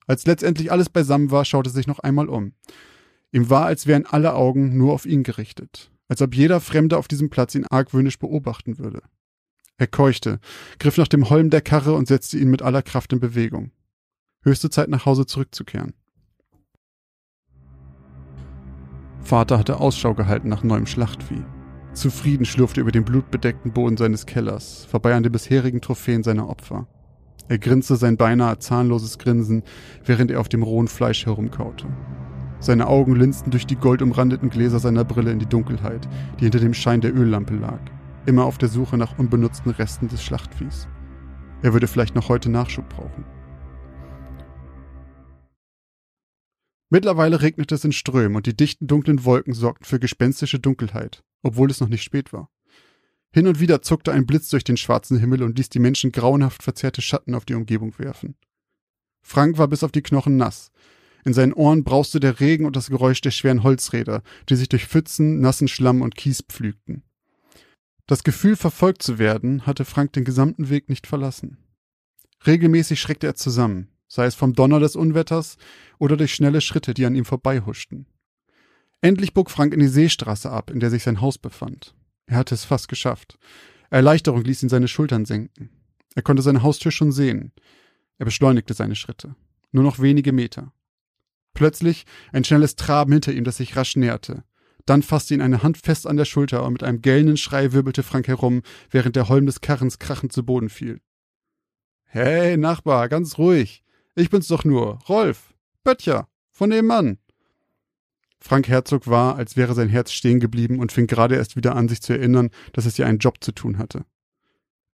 [0.08, 2.54] Als letztendlich alles beisammen war, schaute er sich noch einmal um.
[3.32, 7.08] Ihm war, als wären alle Augen nur auf ihn gerichtet, als ob jeder Fremde auf
[7.08, 9.02] diesem Platz ihn argwöhnisch beobachten würde.
[9.78, 10.40] Er keuchte,
[10.80, 13.72] griff nach dem Holm der Karre und setzte ihn mit aller Kraft in Bewegung.
[14.44, 15.94] Höchste Zeit nach Hause zurückzukehren.
[19.20, 21.44] Vater hatte Ausschau gehalten nach neuem Schlachtvieh.
[21.94, 26.48] Zufrieden schlurfte er über den blutbedeckten Boden seines Kellers, vorbei an den bisherigen Trophäen seiner
[26.48, 26.88] Opfer.
[27.48, 29.64] Er grinste sein beinahe zahnloses Grinsen,
[30.04, 31.88] während er auf dem rohen Fleisch herumkaute.
[32.66, 36.10] Seine Augen linsten durch die goldumrandeten Gläser seiner Brille in die Dunkelheit,
[36.40, 37.80] die hinter dem Schein der Öllampe lag,
[38.26, 40.88] immer auf der Suche nach unbenutzten Resten des Schlachtviehs.
[41.62, 43.24] Er würde vielleicht noch heute Nachschub brauchen.
[46.90, 51.70] Mittlerweile regnete es in Strömen und die dichten dunklen Wolken sorgten für gespenstische Dunkelheit, obwohl
[51.70, 52.50] es noch nicht spät war.
[53.32, 56.64] Hin und wieder zuckte ein Blitz durch den schwarzen Himmel und ließ die Menschen grauenhaft
[56.64, 58.34] verzerrte Schatten auf die Umgebung werfen.
[59.22, 60.72] Frank war bis auf die Knochen nass,
[61.26, 64.86] in seinen Ohren brauste der Regen und das Geräusch der schweren Holzräder, die sich durch
[64.86, 67.04] Pfützen, nassen Schlamm und Kies pflügten.
[68.06, 71.58] Das Gefühl, verfolgt zu werden, hatte Frank den gesamten Weg nicht verlassen.
[72.46, 75.58] Regelmäßig schreckte er zusammen, sei es vom Donner des Unwetters
[75.98, 78.06] oder durch schnelle Schritte, die an ihm vorbeihuschten.
[79.02, 81.96] Endlich bog Frank in die Seestraße ab, in der sich sein Haus befand.
[82.28, 83.40] Er hatte es fast geschafft.
[83.90, 85.72] Erleichterung ließ ihn seine Schultern senken.
[86.14, 87.52] Er konnte seine Haustür schon sehen.
[88.20, 89.36] Er beschleunigte seine Schritte.
[89.72, 90.72] Nur noch wenige Meter.
[91.56, 94.44] Plötzlich ein schnelles Traben hinter ihm, das sich rasch näherte.
[94.86, 98.04] Dann fasste ihn eine Hand fest an der Schulter und mit einem gellenden Schrei wirbelte
[98.04, 101.02] Frank herum, während der Holm des Karrens krachend zu Boden fiel.
[102.04, 103.84] Hey, Nachbar, ganz ruhig.
[104.16, 105.54] Ich bin's doch nur, Rolf.
[105.84, 107.18] Böttcher, von dem Mann.
[108.40, 111.88] Frank Herzog war, als wäre sein Herz stehen geblieben und fing gerade erst wieder an,
[111.88, 114.06] sich zu erinnern, dass es hier einen Job zu tun hatte.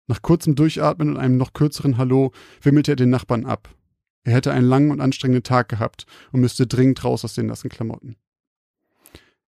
[0.08, 2.32] Nach kurzem Durchatmen und einem noch kürzeren Hallo
[2.62, 3.76] wimmelte er den Nachbarn ab.
[4.24, 7.70] Er hätte einen langen und anstrengenden Tag gehabt und müsste dringend raus aus den nassen
[7.70, 8.18] Klamotten.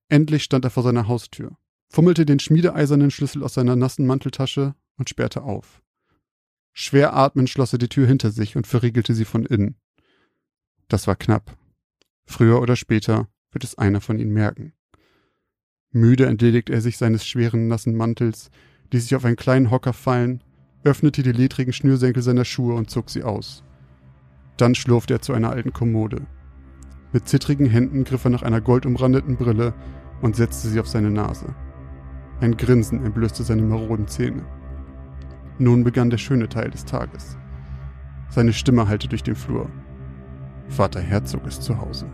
[0.09, 1.57] Endlich stand er vor seiner Haustür,
[1.89, 5.82] fummelte den schmiedeeisernen Schlüssel aus seiner nassen Manteltasche und sperrte auf.
[6.74, 9.76] Schwer atmend schloss er die Tür hinter sich und verriegelte sie von innen.
[10.88, 11.55] Das war knapp.
[12.26, 14.74] Früher oder später wird es einer von ihnen merken.
[15.91, 18.49] Müde entledigte er sich seines schweren, nassen Mantels,
[18.91, 20.43] ließ sich auf einen kleinen Hocker fallen,
[20.84, 23.63] öffnete die ledrigen Schnürsenkel seiner Schuhe und zog sie aus.
[24.57, 26.21] Dann schlurfte er zu einer alten Kommode.
[27.11, 29.73] Mit zittrigen Händen griff er nach einer goldumrandeten Brille
[30.21, 31.53] und setzte sie auf seine Nase.
[32.41, 34.43] Ein Grinsen entblößte seine maroden Zähne.
[35.59, 37.37] Nun begann der schöne Teil des Tages.
[38.29, 39.69] Seine Stimme hallte durch den Flur.
[40.69, 42.07] Vater Herzog ist zu Hause.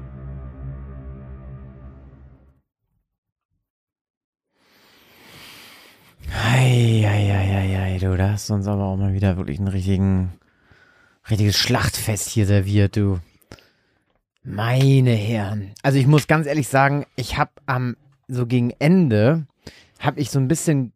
[6.31, 10.33] Ei, ei, ei, ei, du, da hast uns aber auch mal wieder wirklich einen richtigen
[11.29, 13.19] richtiges Schlachtfest hier serviert, du.
[14.43, 15.73] Meine Herren.
[15.83, 19.47] Also ich muss ganz ehrlich sagen, ich habe am so gegen Ende
[19.99, 20.93] habe ich so ein bisschen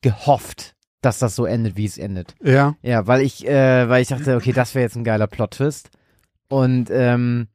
[0.00, 2.34] gehofft, dass das so endet, wie es endet.
[2.42, 2.76] Ja.
[2.82, 5.90] Ja, weil ich, äh, weil ich dachte, okay, das wäre jetzt ein geiler Plot-Twist.
[6.48, 7.48] Und ähm,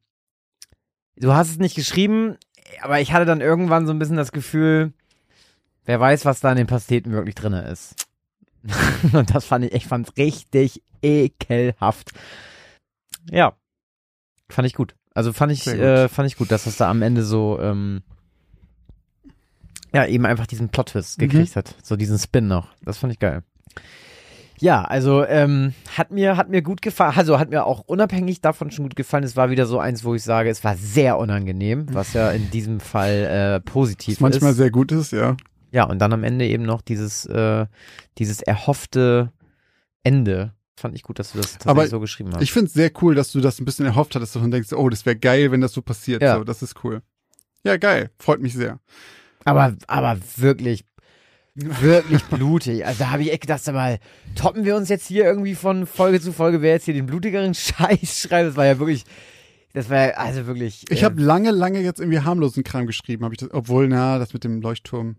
[1.16, 2.36] du hast es nicht geschrieben,
[2.82, 4.92] aber ich hatte dann irgendwann so ein bisschen das Gefühl,
[5.84, 8.06] wer weiß, was da in den Pasteten wirklich drinne ist.
[9.12, 12.10] Und das fand ich, ich fand's richtig ekelhaft.
[13.30, 13.54] Ja.
[14.48, 14.94] Fand ich gut.
[15.14, 18.02] Also fand ich, äh, fand ich gut, dass das da am Ende so, ähm,
[19.94, 21.28] ja, eben einfach diesen Plot-Twist Mhm.
[21.28, 21.74] gekriegt hat.
[21.82, 22.68] So diesen Spin noch.
[22.82, 23.42] Das fand ich geil.
[24.58, 28.70] Ja, also ähm, hat mir hat mir gut gefallen, also hat mir auch unabhängig davon
[28.70, 29.22] schon gut gefallen.
[29.24, 32.50] Es war wieder so eins, wo ich sage, es war sehr unangenehm, was ja in
[32.50, 33.12] diesem Fall
[33.56, 34.56] äh, positiv Was manchmal ist.
[34.56, 35.36] sehr gut ist, ja.
[35.72, 37.66] Ja, und dann am Ende eben noch dieses, äh,
[38.18, 39.32] dieses erhoffte
[40.02, 40.54] Ende.
[40.78, 42.42] Fand ich gut, dass du das tatsächlich Aber so geschrieben hast.
[42.42, 44.88] Ich finde es sehr cool, dass du das ein bisschen erhofft hattest und denkst, oh,
[44.88, 46.22] das wäre geil, wenn das so passiert.
[46.22, 46.36] Ja.
[46.36, 47.02] So, das ist cool.
[47.64, 48.10] Ja, geil.
[48.18, 48.78] Freut mich sehr.
[49.44, 50.84] aber, aber wirklich,
[51.54, 52.84] wirklich blutig.
[52.84, 53.98] Also da habe ich echt gedacht, mal,
[54.34, 57.54] toppen wir uns jetzt hier irgendwie von Folge zu Folge, wer jetzt hier den blutigeren
[57.54, 58.50] Scheiß schreibt.
[58.50, 59.04] Das war ja wirklich,
[59.72, 60.84] das war ja also wirklich.
[60.90, 64.18] Ich äh, habe lange, lange jetzt irgendwie harmlosen Kram geschrieben, habe ich das, obwohl, na,
[64.18, 65.16] das mit dem Leuchtturm.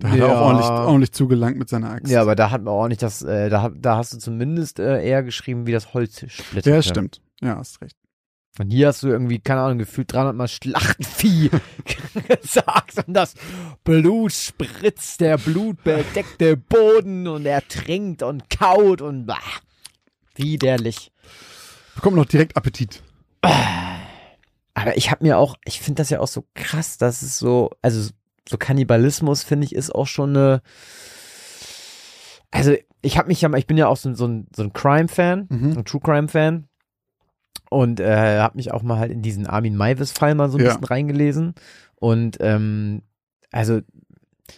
[0.00, 0.36] Da hat er Ja.
[0.38, 2.10] auch ordentlich, ordentlich zugelangt mit seiner Axt.
[2.10, 5.22] Ja, aber da hat man nicht das, äh, da, da hast du zumindest äh, eher
[5.24, 6.72] geschrieben, wie das Holz splittert.
[6.72, 7.20] Ja, stimmt.
[7.40, 7.96] Ja, hast recht.
[8.60, 11.50] Und hier hast du irgendwie, keine Ahnung, gefühlt 300 Mal Schlachtenvieh
[12.42, 13.34] gesagt und das
[13.84, 19.38] Blut spritzt, der blutbedeckte Boden und er trinkt und kaut und bah,
[20.34, 21.12] widerlich.
[21.94, 23.02] Bekommt noch direkt Appetit.
[24.74, 27.70] Aber ich habe mir auch, ich finde das ja auch so krass, dass es so,
[27.82, 28.10] also
[28.48, 30.62] so Kannibalismus finde ich ist auch schon eine,
[32.50, 34.72] also ich habe mich ja ich bin ja auch so, ein- so ein, so ein
[34.72, 35.78] Crime-Fan, Mhm.
[35.78, 36.66] ein True Crime-Fan
[37.70, 40.70] und äh, habe mich auch mal halt in diesen Armin Maivis-Fall mal so ein Ja.
[40.72, 41.54] bisschen reingelesen
[41.96, 43.02] und ähm,
[43.52, 43.80] also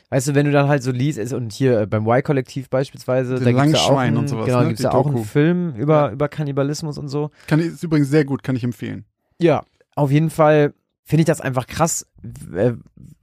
[0.08, 3.34] Weißt du, wenn du dann halt so liest, ist, und hier äh, beim Y-Kollektiv beispielsweise,
[3.40, 4.68] Den da gibt's ja auch, einen, und sowas, genau, ne?
[4.68, 6.12] gibt's ja auch einen Film über, Ja.
[6.12, 7.32] über Kannibalismus und so.
[7.48, 9.04] Kann ist übrigens sehr gut, kann ich empfehlen.
[9.40, 9.64] Ja,
[9.96, 10.74] auf jeden Fall
[11.04, 12.06] finde ich das einfach krass,
[12.54, 12.72] äh,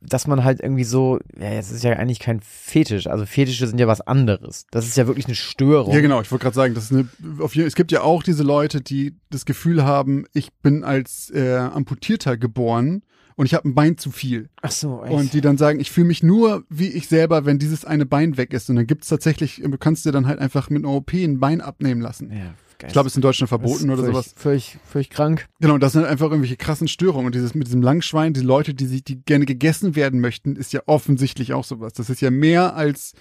[0.02, 3.80] dass man halt irgendwie so, ja, es ist ja eigentlich kein Fetisch, also Fetische sind
[3.80, 4.66] ja was anderes.
[4.72, 5.94] Das ist ja wirklich eine Störung.
[5.94, 7.10] Ja, genau, ich wollte gerade sagen, das ist eine,
[7.40, 11.32] auf jeden, es gibt ja auch diese Leute, die das Gefühl haben, ich bin als
[11.34, 13.04] äh, Amputierter geboren
[13.36, 14.50] und ich habe ein Bein zu viel.
[14.62, 15.14] Ach so, echt.
[15.14, 18.36] Und die dann sagen, ich fühle mich nur wie ich selber, wenn dieses eine Bein
[18.36, 18.70] weg ist.
[18.70, 21.62] Und dann gibt's tatsächlich, du kannst dir dann halt einfach mit einer OP ein Bein
[21.62, 22.32] abnehmen lassen.
[22.32, 22.56] ja,
[22.86, 24.34] Ich glaube, es ist in Deutschland verboten oder völlig, sowas.
[24.36, 25.48] Völlig, völlig krank.
[25.60, 27.28] Genau, das sind einfach irgendwelche krassen Störungen.
[27.28, 30.74] Und dieses mit diesem Langschwein, die Leute, die sich, die gerne gegessen werden möchten, ist
[30.74, 31.94] ja offensichtlich auch sowas.
[31.94, 33.14] Das ist ja mehr als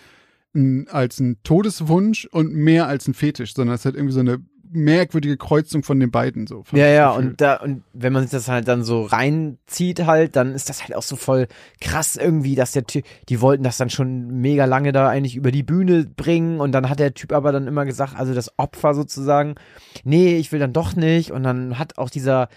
[0.55, 4.21] ein, als ein Todeswunsch und mehr als ein Fetisch, sondern es ist halt irgendwie so
[4.21, 4.39] eine
[4.73, 6.65] merkwürdige Kreuzung von den beiden so.
[6.73, 7.29] Ja, ja, Gefühl.
[7.29, 10.83] und da, und wenn man sich das halt dann so reinzieht halt, dann ist das
[10.83, 11.47] halt auch so voll
[11.81, 15.51] krass irgendwie, dass der Typ, die wollten das dann schon mega lange da eigentlich über
[15.51, 18.95] die Bühne bringen und dann hat der Typ aber dann immer gesagt, also das Opfer
[18.95, 19.55] sozusagen,
[20.05, 22.49] nee, ich will dann doch nicht und dann hat auch dieser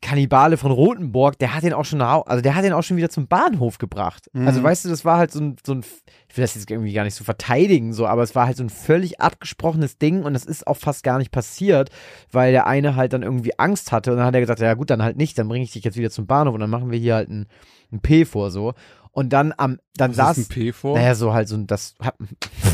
[0.00, 3.10] Kannibale von Rothenburg, der hat den auch schon also der hat den auch schon wieder
[3.10, 4.28] zum Bahnhof gebracht.
[4.32, 4.46] Mhm.
[4.46, 5.80] Also weißt du, das war halt so ein, so ein,
[6.28, 8.62] ich will das jetzt irgendwie gar nicht so verteidigen, so, aber es war halt so
[8.62, 11.90] ein völlig abgesprochenes Ding und das ist auch fast gar nicht passiert,
[12.30, 14.90] weil der eine halt dann irgendwie Angst hatte und dann hat er gesagt, ja gut,
[14.90, 16.98] dann halt nicht, dann bringe ich dich jetzt wieder zum Bahnhof und dann machen wir
[16.98, 17.46] hier halt ein,
[17.92, 18.74] ein P vor so.
[19.18, 20.96] Und dann am, dann Was saß, ist ein P vor?
[20.96, 22.14] naja, so halt so ein, das hat,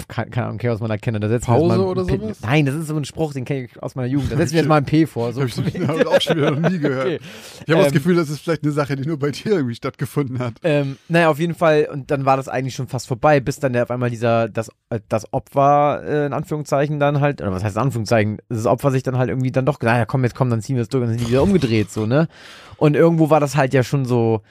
[0.08, 2.38] keine, keine Ahnung, okay, was man da setzen wir Pause mal ein oder P- sowas?
[2.42, 4.30] Nein, das ist so ein Spruch, den kenne ich aus meiner Jugend.
[4.30, 5.32] Da setzen wir jetzt mal ein P vor.
[5.32, 5.40] So.
[5.40, 7.06] Hab ich, hab ich auch schon wieder noch nie gehört.
[7.06, 7.20] Okay.
[7.64, 9.74] Ich habe das Ähm, Gefühl, das ist vielleicht eine Sache, die nur bei dir irgendwie
[9.74, 10.52] stattgefunden hat.
[10.64, 13.72] Ähm, naja, auf jeden Fall, und dann war das eigentlich schon fast vorbei, bis dann
[13.72, 17.64] der auf einmal dieser, das, äh, das Opfer, äh, in Anführungszeichen dann halt, oder was
[17.64, 20.50] heißt in Anführungszeichen, das Opfer sich dann halt irgendwie dann doch, naja, komm, jetzt komm,
[20.50, 22.28] dann ziehen wir es durch und dann sind die wieder umgedreht, so, ne?
[22.76, 24.42] Und irgendwo war das halt ja schon so,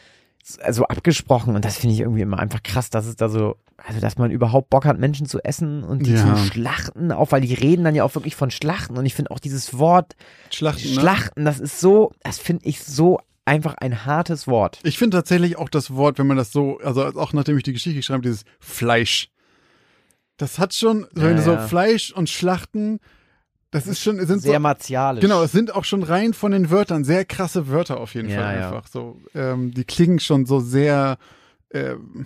[0.43, 3.99] so abgesprochen und das finde ich irgendwie immer einfach krass, dass es da so, also
[4.01, 6.35] dass man überhaupt Bock hat, Menschen zu essen und die Ja.
[6.35, 9.31] zu schlachten, auch weil die reden dann ja auch wirklich von Schlachten und ich finde
[9.31, 10.15] auch dieses Wort
[10.51, 10.99] Schlachten, ne?
[10.99, 14.79] Schlachten, das ist so, das finde ich so einfach ein hartes Wort.
[14.83, 17.73] Ich finde tatsächlich auch das Wort, wenn man das so, also auch nachdem ich die
[17.73, 19.29] Geschichte geschrieben habe, dieses Fleisch.
[20.37, 21.67] Das hat schon, Ja, du so ja.
[21.67, 22.99] Fleisch und Schlachten,
[23.73, 25.21] das ist schon, sind Sehr so, martialisch.
[25.21, 28.39] genau, es sind auch schon rein von den Wörtern sehr krasse Wörter auf jeden Ja,
[28.41, 28.67] Fall ja.
[28.69, 28.87] einfach.
[28.87, 31.17] So, ähm, die klingen schon so sehr,
[31.73, 32.25] ähm,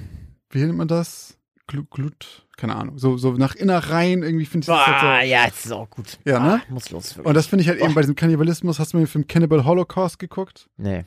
[0.52, 1.34] wie nennt man das?
[1.68, 5.30] Glut, Glut, keine Ahnung, so, so nach Innereien irgendwie finde ich das Ah, halt so.
[5.32, 6.18] ja, jetzt ist auch gut.
[6.24, 6.62] Ja, ne?
[6.66, 7.18] Ah, muss los.
[7.22, 7.95] Und das finde ich halt eben Oh.
[7.95, 8.80] bei diesem Kannibalismus.
[8.80, 10.70] Hast du mal den Film Cannibal Holocaust geguckt?
[10.78, 11.04] nee.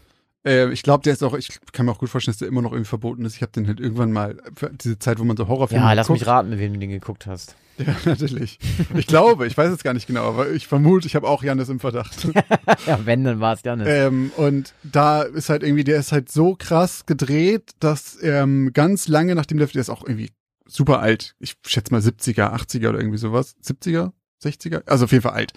[0.47, 2.63] Äh, ich glaube, der ist auch, ich kann mir auch gut vorstellen, dass der immer
[2.63, 3.37] noch irgendwie verboten ist.
[3.37, 6.07] Ich habe den halt irgendwann mal, für diese Zeit, wo man so Horrorfilme Ja, lass
[6.07, 6.21] guckt.
[6.21, 7.57] mich raten, mit wem du den geguckt hast.
[7.81, 8.59] Ja, natürlich.
[8.95, 11.71] Ich glaube, ich weiß es gar nicht genau, aber ich vermute, ich habe auch Janis
[11.71, 12.29] im Verdacht.
[12.87, 13.87] ja, wenn, dann war es Janis.
[13.89, 19.09] ähm, und da ist halt irgendwie, der ist halt so krass gedreht, dass ähm, ganz
[19.09, 20.31] lange nachdem der, der ist auch irgendwie
[20.67, 21.35] super alt.
[21.39, 23.57] Ich schätze mal 70er, 80er oder irgendwie sowas.
[23.65, 24.13] 70er?
[24.45, 24.83] 60er?
[24.87, 25.55] Also auf jeden Fall alt.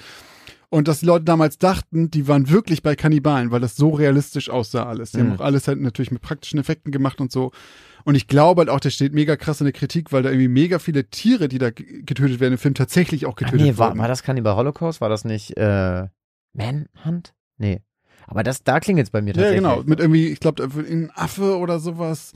[0.73, 4.49] Und dass die Leute damals dachten, die waren wirklich bei Kannibalen, weil das so realistisch
[4.49, 5.11] aussah alles.
[5.11, 5.33] Die haben Mhm.
[5.35, 7.51] auch alles halt natürlich mit praktischen Effekten gemacht und so.
[8.05, 10.47] Und ich glaube halt auch, der steht mega krass in der Kritik, weil da irgendwie
[10.47, 13.99] mega viele Tiere, die da getötet werden im Film, tatsächlich auch getötet nee, war, wurden.
[13.99, 14.99] war das Cannibal Holocaust?
[14.99, 16.07] War das nicht äh,
[16.53, 17.33] Manhunt?
[17.59, 17.81] Nee.
[18.25, 19.61] Aber das, da klingelt es bei mir Ja, tatsächlich.
[19.63, 19.83] genau.
[19.85, 22.33] Mit irgendwie, ich glaube, ein Affe oder sowas.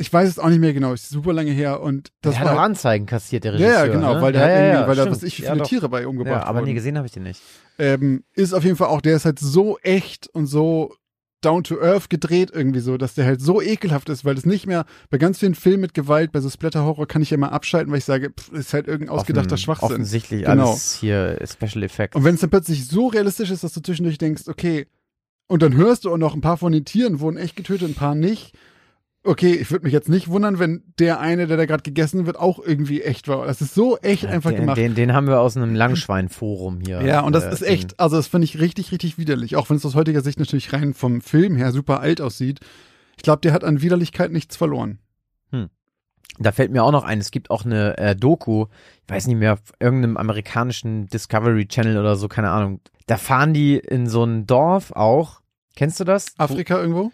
[0.00, 0.92] Ich weiß es auch nicht mehr genau.
[0.92, 1.80] Ist super lange her.
[1.80, 3.72] Und das der hat war auch halt, Anzeigen kassiert, der Regisseur.
[3.72, 4.22] ja, genau, ne?
[4.22, 5.62] weil der ja, hat ja, irgendwie, ja, weil da was ich viele.
[5.64, 6.74] Tiere bei umgebracht Ja, aber wurden.
[6.74, 7.40] gesehen habe ich den nicht.
[7.78, 10.94] ähm, ist auf jeden Fall auch, der ist halt so echt und so
[11.40, 14.66] down to earth gedreht irgendwie so, dass der halt so ekelhaft ist, weil es nicht
[14.66, 17.92] mehr, bei ganz vielen Filmen mit Gewalt, bei so Splatter-Horror kann ich ja mal abschalten,
[17.92, 19.86] weil ich sage, pff, ist halt irgendein ausgedachter Offen- Schwachsinn.
[19.86, 20.70] Offensichtlich Genau.
[20.70, 22.16] alles hier Special Effects.
[22.16, 24.86] Und wenn es dann plötzlich so realistisch ist, dass du zwischendurch denkst, okay,
[25.46, 27.94] und dann hörst du auch noch, ein paar von den Tieren wurden echt getötet, ein
[27.94, 28.52] paar nicht.
[29.28, 32.38] Okay, ich würde mich jetzt nicht wundern, wenn der eine, der da gerade gegessen wird,
[32.38, 33.46] auch irgendwie echt war.
[33.46, 34.76] Das ist so echt einfach den, gemacht.
[34.76, 37.02] Den, den haben wir aus einem Langschwein-Forum hier.
[37.02, 39.56] ja, und das äh, ist echt, also das finde ich richtig, richtig widerlich.
[39.56, 42.60] Auch wenn es aus heutiger Sicht natürlich rein vom Film her super alt aussieht.
[43.16, 44.98] Ich glaube, der hat an Widerlichkeit nichts verloren.
[46.38, 48.66] Da fällt mir auch noch ein, es gibt auch eine äh, Doku,
[49.02, 52.80] ich weiß nicht mehr, auf irgendeinem amerikanischen Discovery Channel oder so, keine Ahnung.
[53.06, 55.40] Da fahren die in so ein Dorf auch.
[55.74, 56.38] Kennst du das?
[56.38, 57.10] Afrika irgendwo?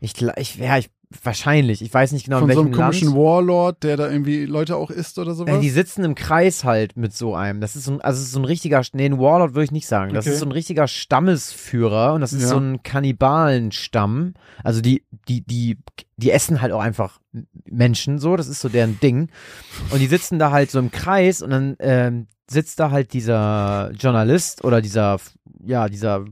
[0.00, 0.90] Ich, ich, ja, ich,
[1.22, 1.82] wahrscheinlich.
[1.82, 3.18] Ich weiß nicht genau, Von in so welchem einem komischen Land.
[3.18, 5.54] Warlord, der da irgendwie Leute auch isst oder sowas?
[5.56, 7.60] Äh, die sitzen im Kreis halt mit so einem.
[7.60, 9.86] Das ist so ein, also ist so ein richtiger, nee, ein Warlord würde ich nicht
[9.86, 10.12] sagen.
[10.14, 10.34] Das Okay.
[10.34, 12.48] ist so ein richtiger Stammesführer und das ist Ja.
[12.48, 14.34] so ein Kannibalenstamm.
[14.64, 15.78] Also die, die, die,
[16.16, 17.20] die essen halt auch einfach
[17.70, 18.36] Menschen so.
[18.36, 19.28] Das ist so deren Ding.
[19.90, 23.90] Und die sitzen da halt so im Kreis und dann ähm, sitzt da halt dieser
[23.98, 25.18] Journalist oder dieser,
[25.64, 26.24] ja, dieser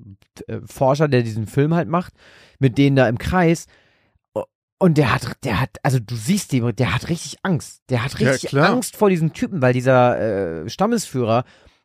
[0.47, 2.13] äh, Forscher, der diesen Film halt macht,
[2.59, 3.67] mit denen da im Kreis.
[4.79, 7.83] Und der hat, der hat, also du siehst den, der hat richtig Angst.
[7.89, 8.71] Der hat Ja, richtig klar.
[8.71, 11.45] Angst vor diesem Typen, weil dieser äh, Stammesführer,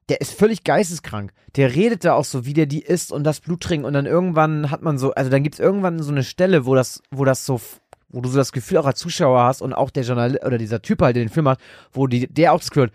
[0.10, 1.32] der ist völlig geisteskrank.
[1.56, 4.08] Der redet da auch so, wie der die isst und das Blut trinkt und dann
[4.08, 7.46] irgendwann hat man so, also dann gibt's irgendwann so eine Stelle, wo das, wo das
[7.46, 7.62] so,
[8.10, 10.82] wo du so das Gefühl auch als Zuschauer hast und auch der Journalist oder dieser
[10.82, 11.60] Typ halt, der den Film macht,
[11.92, 12.92] wo die, der auch das hat,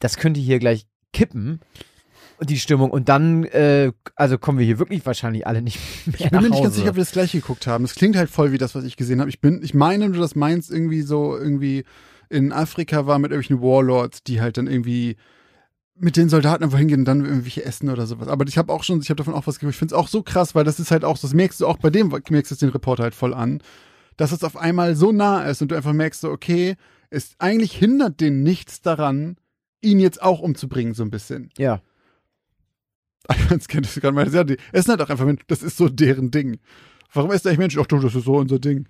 [0.00, 1.60] das könnte hier gleich kippen.
[2.42, 6.30] Die Stimmung und dann, äh, also kommen wir hier wirklich wahrscheinlich alle nicht mehr Ich
[6.30, 7.84] bin nach mir nicht ganz sicher, ob wir das gleiche geguckt haben.
[7.84, 9.28] Es klingt halt voll wie das, was ich gesehen habe.
[9.28, 11.84] Ich bin, ich meine, du das meinst, irgendwie so, irgendwie
[12.30, 15.16] in Afrika war mit irgendwelchen Warlords, die halt dann irgendwie
[15.96, 18.28] mit den Soldaten einfach hingehen und dann irgendwelche essen oder sowas.
[18.28, 19.74] Aber ich habe auch schon, ich habe davon auch was gehört.
[19.74, 21.76] Ich finde es auch so krass, weil das ist halt auch, das merkst du auch
[21.76, 23.60] bei dem, merkst du es den Reporter halt voll an,
[24.16, 26.76] dass es auf einmal so nah ist und du einfach merkst so, okay,
[27.10, 29.36] es eigentlich hindert den nichts daran,
[29.82, 31.50] ihn jetzt auch umzubringen, so ein bisschen.
[31.58, 31.82] Ja.
[33.28, 35.44] Das gerade meine, ja, die essen halt auch einfach, Menschen.
[35.48, 36.58] das ist so deren Ding.
[37.12, 37.80] Warum essen eigentlich Menschen?
[37.82, 38.86] Ach du, das ist so unser Ding.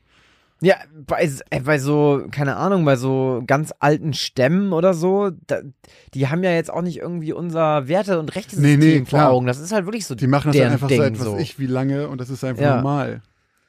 [0.63, 0.77] Ja,
[1.07, 5.61] bei, äh, bei so, keine Ahnung, bei so ganz alten Stämmen oder so, da,
[6.13, 9.27] die haben ja jetzt auch nicht irgendwie unser Werte- und Rechtesystem Nee, nee, vor.
[9.29, 9.47] Augen.
[9.47, 11.39] Das ist halt wirklich so Die machen das halt einfach Ding seit was so.
[11.39, 12.77] ich wie lange und das ist einfach Ja.
[12.77, 13.23] normal.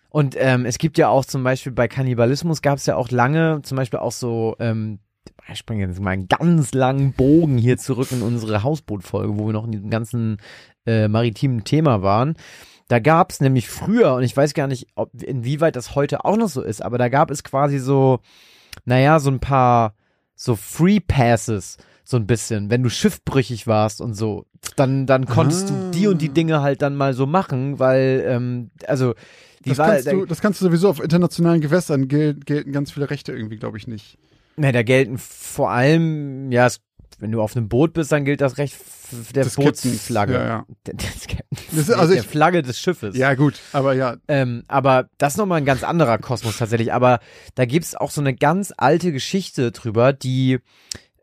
[0.09, 3.61] Und ähm, es gibt ja auch zum Beispiel bei Kannibalismus gab es ja auch lange,
[3.63, 4.99] zum Beispiel auch so, ähm,
[5.51, 9.53] ich springe jetzt mal einen ganz langen Bogen hier zurück in unsere Hausbootfolge, wo wir
[9.53, 10.37] noch in diesem ganzen
[10.85, 12.35] äh, maritimen Thema waren.
[12.87, 16.37] Da gab es nämlich früher, und ich weiß gar nicht, ob inwieweit das heute auch
[16.37, 18.19] noch so ist, aber da gab es quasi so,
[18.85, 19.95] naja, so ein paar
[20.35, 22.69] so Free Passes, so ein bisschen.
[22.69, 24.45] Wenn du schiffbrüchig warst und so,
[24.75, 25.73] dann, dann konntest Ah.
[25.91, 29.13] du die und die Dinge halt dann mal so machen, weil, ähm, also,
[29.63, 32.71] die Das war, kannst, da, du, das kannst du sowieso auf internationalen Gewässern gel gelten
[32.71, 34.17] ganz viele Rechte irgendwie, glaube ich, nicht.
[34.57, 36.79] Na, da gelten vor allem, ja, es,
[37.19, 38.75] wenn du auf einem Boot bist, dann gilt das Recht
[39.35, 40.33] der Captains, Bootsflagge.
[40.33, 40.65] ja, ja.
[41.71, 43.15] Das ist- also der ich- Flagge des Schiffes.
[43.17, 46.93] Ja, gut, aber ja, Ähm, aber das ist nochmal ein ganz anderer Kosmos tatsächlich.
[46.93, 47.19] Aber
[47.55, 50.59] da gibt's auch so eine ganz alte Geschichte drüber, die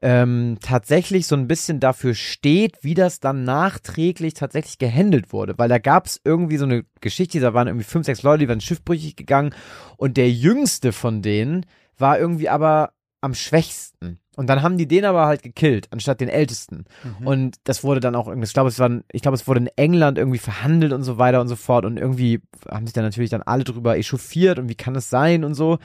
[0.01, 5.55] ähm, tatsächlich so ein bisschen dafür steht, wie das dann nachträglich tatsächlich gehandelt wurde.
[5.59, 8.61] Weil da gab's irgendwie so eine Geschichte, da waren irgendwie fünf, sechs Leute, die waren
[8.61, 9.55] schiffbrüchig gegangen
[9.97, 11.67] und der jüngste von denen
[11.97, 14.21] war irgendwie aber am schwächsten.
[14.37, 16.85] Und dann haben die den aber halt gekillt, anstatt den ältesten.
[17.19, 17.27] Mhm.
[17.27, 19.71] Und das wurde dann auch irgendwie, ich glaube, es war, ich glaube, es wurde in
[19.77, 21.85] England irgendwie verhandelt und so weiter und so fort.
[21.85, 22.41] Und irgendwie
[22.71, 25.79] haben sich dann natürlich dann alle drüber echauffiert und wie kann es sein und so.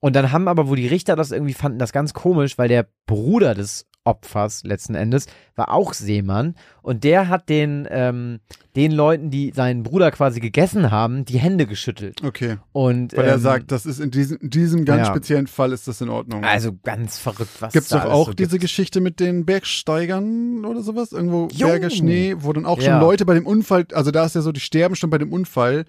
[0.00, 2.86] Und dann haben aber, wo die Richter das irgendwie fanden, das ganz komisch, weil der
[3.06, 8.40] Bruder des Opfers letzten Endes war auch Seemann und der hat den, ähm,
[8.74, 12.22] den Leuten, die seinen Bruder quasi gegessen haben, die Hände geschüttelt.
[12.24, 12.56] okay.
[12.72, 15.12] Und, Weil er ähm, sagt, das ist in diesem, in diesem ganz ja.
[15.12, 16.42] speziellen Fall ist das in Ordnung.
[16.44, 18.62] also ganz verrückt, was Gibt's da doch auch so diese gibt.
[18.62, 21.12] Geschichte mit den Bergsteigern oder sowas?
[21.12, 21.66] Irgendwo Jo.
[21.66, 23.00] Berge Schnee, wo dann auch schon Ja.
[23.00, 25.84] Leute bei dem Unfall, also da ist ja so, die sterben schon bei dem Unfall,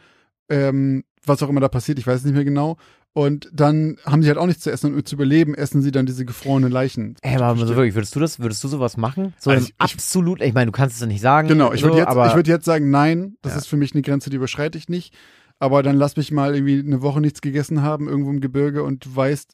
[0.49, 2.77] ähm, was auch immer da passiert, ich weiß es nicht mehr genau.
[3.13, 5.91] Und dann haben sie halt auch nichts zu essen und um zu überleben, essen sie
[5.91, 7.15] dann diese gefrorenen Leichen.
[7.21, 9.33] Ey, aber so wirklich, würdest du das, würdest du sowas machen?
[9.39, 11.47] So Also ich- absolut, ich meine, du kannst es ja nicht sagen.
[11.47, 13.57] Genau, ich so, würde jetzt, ich würd jetzt sagen, nein, das Ja.
[13.59, 15.13] ist für mich eine Grenze, die überschreite ich nicht.
[15.57, 19.03] Aber dann lass mich mal irgendwie eine Woche nichts gegessen haben, irgendwo im Gebirge und
[19.05, 19.51] du weißt,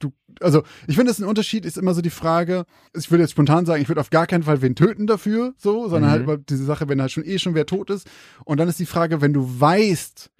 [0.00, 2.64] du, also ich finde, das ist ein Unterschied, ist immer so die Frage,
[2.94, 5.88] ich würde jetzt spontan sagen, ich würde auf gar keinen Fall wen töten dafür, so,
[5.88, 6.26] sondern Mhm.
[6.26, 8.06] halt diese Sache, wenn halt schon eh schon wer tot ist.
[8.44, 10.30] Und dann ist die Frage, wenn du weißt,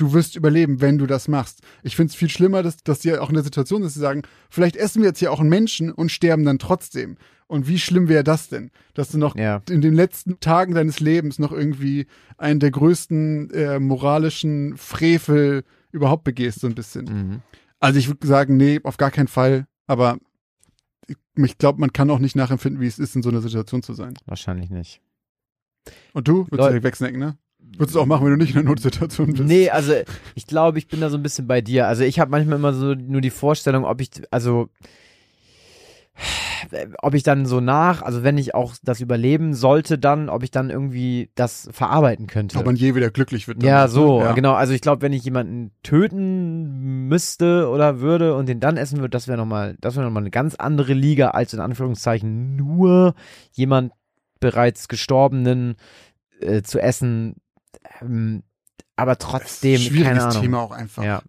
[0.00, 1.60] du wirst überleben, wenn du das machst.
[1.82, 4.00] Ich finde es viel schlimmer, dass, dass die auch in der Situation sind, dass sie
[4.00, 7.16] sagen, vielleicht essen wir jetzt hier auch einen Menschen und sterben dann trotzdem.
[7.46, 8.70] Und wie schlimm wäre das denn?
[8.94, 9.60] Dass du noch Ja.
[9.68, 12.06] in den letzten Tagen deines Lebens noch irgendwie
[12.38, 17.04] einen der größten äh, moralischen Frevel überhaupt begehst, so ein bisschen.
[17.06, 17.42] Mhm.
[17.80, 19.66] Also ich würde sagen, nee, auf gar keinen Fall.
[19.88, 20.18] Aber
[21.08, 23.82] ich, ich glaube, man kann auch nicht nachempfinden, wie es ist, in so einer Situation
[23.82, 24.14] zu sein.
[24.26, 25.00] Wahrscheinlich nicht.
[26.12, 26.34] Und du?
[26.44, 27.36] Würdest du Leute- direkt wegsnacken, ne?
[27.76, 29.44] Würdest du auch machen, wenn du nicht in einer Notsituation bist?
[29.44, 29.92] Nee, also
[30.34, 31.86] ich glaube, ich bin da so ein bisschen bei dir.
[31.86, 34.68] Also ich habe manchmal immer so nur die Vorstellung, ob ich, also
[37.00, 40.50] ob ich dann so nach, also wenn ich auch das überleben sollte, dann, ob ich
[40.50, 42.58] dann irgendwie das verarbeiten könnte.
[42.58, 43.62] Ob man je wieder glücklich wird.
[43.62, 44.26] ja, so, ne?
[44.26, 44.32] Ja.
[44.32, 44.52] genau.
[44.54, 49.10] Also ich glaube, wenn ich jemanden töten müsste oder würde und den dann essen würde,
[49.10, 53.14] das wäre nochmal, das wäre nochmal eine ganz andere Liga als in Anführungszeichen nur
[53.52, 53.92] jemand
[54.38, 55.76] bereits Gestorbenen
[56.40, 57.36] äh, zu essen.
[58.00, 58.42] Ähm,
[58.96, 60.42] aber trotzdem, keine Schwieriges Ahnung.
[60.42, 61.02] Thema auch einfach.
[61.04, 61.22] Ja.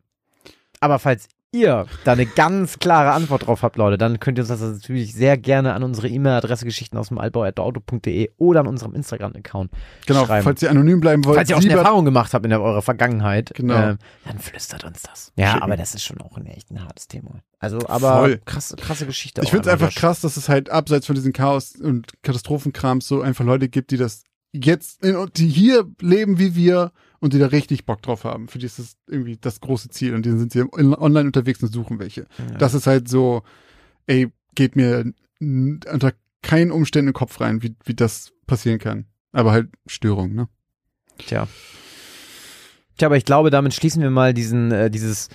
[0.79, 4.47] Aber falls ihr da eine ganz klare Antwort drauf habt, Leute, dann könnt ihr uns
[4.47, 9.69] das natürlich sehr gerne an unsere E-Mail-Adresse Geschichten aus dem Altbau.auto.de oder an unserem Instagram-Account
[10.07, 10.45] Genau, schreiben.
[10.45, 12.81] falls ihr anonym bleiben wollt, Falls ihr auch lieber Erfahrung gemacht habt in der, eurer
[12.81, 13.75] Vergangenheit, Genau.
[13.75, 15.33] ähm, dann flüstert uns das.
[15.35, 15.63] Ja, Schicken.
[15.63, 17.41] aber das ist schon auch ein echt ein hartes Thema.
[17.59, 18.41] Also, aber Voll.
[18.45, 19.41] krasse, krasse Geschichte.
[19.43, 23.21] Ich finde es einfach krass, dass es halt abseits von diesen Chaos- und Katastrophenkrams so
[23.21, 24.23] einfach Leute gibt, die das
[24.53, 28.47] jetzt, in, die hier leben wie wir und die da richtig Bock drauf haben.
[28.47, 31.61] Für die ist das irgendwie das große Ziel und die sind sie in- online unterwegs
[31.63, 32.21] und suchen welche.
[32.37, 32.57] Ja.
[32.57, 33.43] Das ist halt so,
[34.07, 39.05] ey, geht mir unter keinen Umständen in den Kopf rein, wie, wie das passieren kann.
[39.31, 40.49] Aber halt Störung, ne?
[41.19, 41.47] Tja.
[42.97, 45.29] Tja, aber ich glaube, damit schließen wir mal diesen, äh, dieses,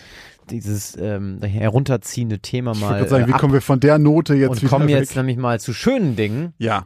[0.51, 3.99] dieses ähm, herunterziehende Thema Ich mal wollte gerade sagen, äh, wie kommen wir von der
[3.99, 4.97] Note jetzt und wieder kommen weg?
[4.97, 6.53] jetzt nämlich mal zu schönen Dingen.
[6.59, 6.85] ja,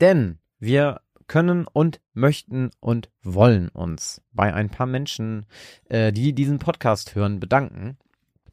[0.00, 5.46] Denn wir können und möchten und wollen uns bei ein paar Menschen,
[5.88, 7.98] äh, die diesen Podcast hören, bedanken.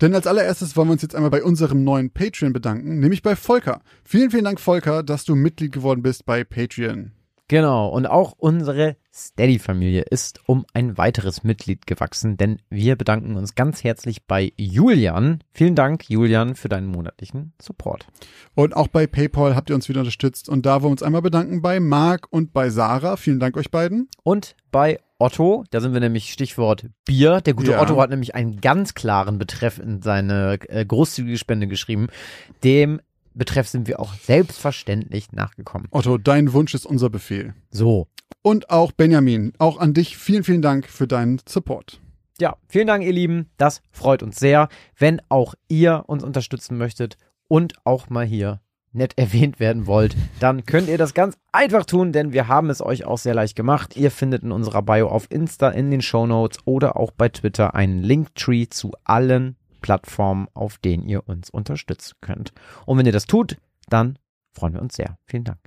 [0.01, 3.36] Denn als allererstes wollen wir uns jetzt einmal bei unserem neuen Patreon bedanken, nämlich bei
[3.36, 3.82] Volker.
[4.03, 7.11] Vielen, vielen Dank, Volker, dass du Mitglied geworden bist bei Patreon.
[7.54, 13.54] Genau, und auch unsere Steady-Familie ist um ein weiteres Mitglied gewachsen, denn wir bedanken uns
[13.54, 15.43] ganz herzlich bei Julian.
[15.51, 18.08] Vielen Dank, Julian, für deinen monatlichen Support.
[18.56, 20.49] Und auch bei PayPal habt ihr uns wieder unterstützt.
[20.49, 23.18] Und da wollen wir uns einmal bedanken bei Marc und bei Sarah.
[23.18, 24.10] Vielen Dank euch beiden.
[24.24, 27.39] Und bei Otto, da sind wir nämlich Stichwort Bier.
[27.41, 27.84] Der gute Ja.
[27.84, 32.08] Otto hat nämlich einen ganz klaren Betreff in seine äh, großzügige Spende geschrieben.
[32.64, 32.99] Dem
[33.36, 35.88] Betreff sind wir auch selbstverständlich nachgekommen.
[35.91, 37.53] Otto, dein Wunsch ist unser Befehl.
[37.71, 38.07] So,
[38.41, 41.99] Und auch Benjamin, auch an dich vielen, vielen Dank für deinen Support.
[42.39, 43.49] ja, vielen Dank, ihr Lieben.
[43.57, 44.67] Das freut uns sehr.
[44.97, 47.17] Wenn auch ihr uns unterstützen möchtet
[47.47, 48.59] und auch mal hier
[48.91, 52.81] nett erwähnt werden wollt, dann könnt ihr das ganz einfach tun, denn wir haben es
[52.81, 53.95] euch auch sehr leicht gemacht.
[53.95, 57.75] Ihr findet in unserer Bio auf Insta, in den Show Notes oder auch bei Twitter
[57.75, 62.53] einen Linktree zu allen Plattformen, auf denen ihr uns unterstützen könnt.
[62.88, 63.57] Und wenn ihr das tut,
[63.89, 64.17] dann
[64.51, 65.19] freuen wir uns sehr.
[65.27, 65.59] Vielen Dank.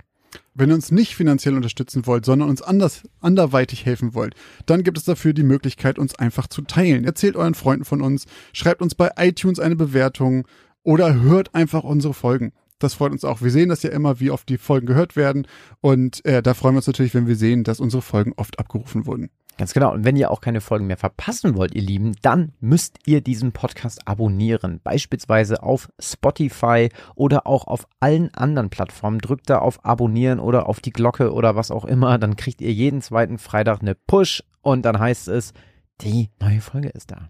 [0.53, 4.97] Wenn ihr uns nicht finanziell unterstützen wollt, sondern uns anders, anderweitig helfen wollt, dann gibt
[4.97, 7.05] es dafür die Möglichkeit, uns einfach zu teilen.
[7.05, 10.47] Erzählt euren Freunden von uns, schreibt uns bei iTunes eine Bewertung
[10.83, 12.51] oder hört einfach unsere Folgen.
[12.79, 13.41] Das freut uns auch.
[13.41, 15.47] Wir sehen das ja immer, wie oft die Folgen gehört werden.
[15.79, 19.05] Und äh, da freuen wir uns natürlich, wenn wir sehen, dass unsere Folgen oft abgerufen
[19.05, 19.29] wurden.
[19.57, 19.91] Ganz genau.
[19.91, 23.51] Und wenn ihr auch keine Folgen mehr verpassen wollt, ihr Lieben, dann müsst ihr diesen
[23.51, 24.79] Podcast abonnieren.
[24.83, 29.19] Beispielsweise auf Spotify oder auch auf allen anderen Plattformen.
[29.19, 32.19] Drückt da auf Abonnieren oder auf die Glocke oder was auch immer.
[32.19, 35.53] Dann kriegt ihr jeden zweiten Freitag eine Push und dann heißt es,
[36.01, 37.29] die neue Folge ist da.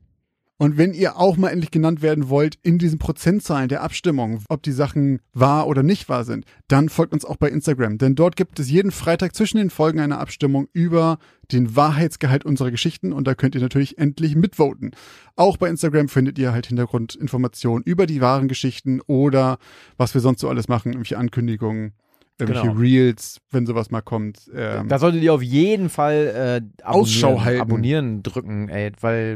[0.59, 4.63] Und wenn ihr auch mal endlich genannt werden wollt in diesen Prozentzahlen der Abstimmung, ob
[4.63, 7.99] die Sachen wahr oder nicht wahr sind, dann folgt uns auch bei Instagram.
[7.99, 11.19] Denn dort gibt es jeden Freitag zwischen den Folgen eine Abstimmung über
[11.51, 14.91] den Wahrheitsgehalt unserer Geschichten und da könnt ihr natürlich endlich mitvoten.
[15.35, 19.59] Auch bei Instagram findet ihr halt Hintergrundinformationen über die wahren Geschichten oder
[19.97, 21.93] was wir sonst so alles machen, irgendwelche Ankündigungen,
[22.39, 22.79] irgendwelche Genau.
[22.79, 24.49] Reels, wenn sowas mal kommt.
[24.55, 27.61] Ähm, Da solltet ihr auf jeden Fall äh, abonnieren, Ausschau halten.
[27.61, 29.35] abonnieren drücken, ey, weil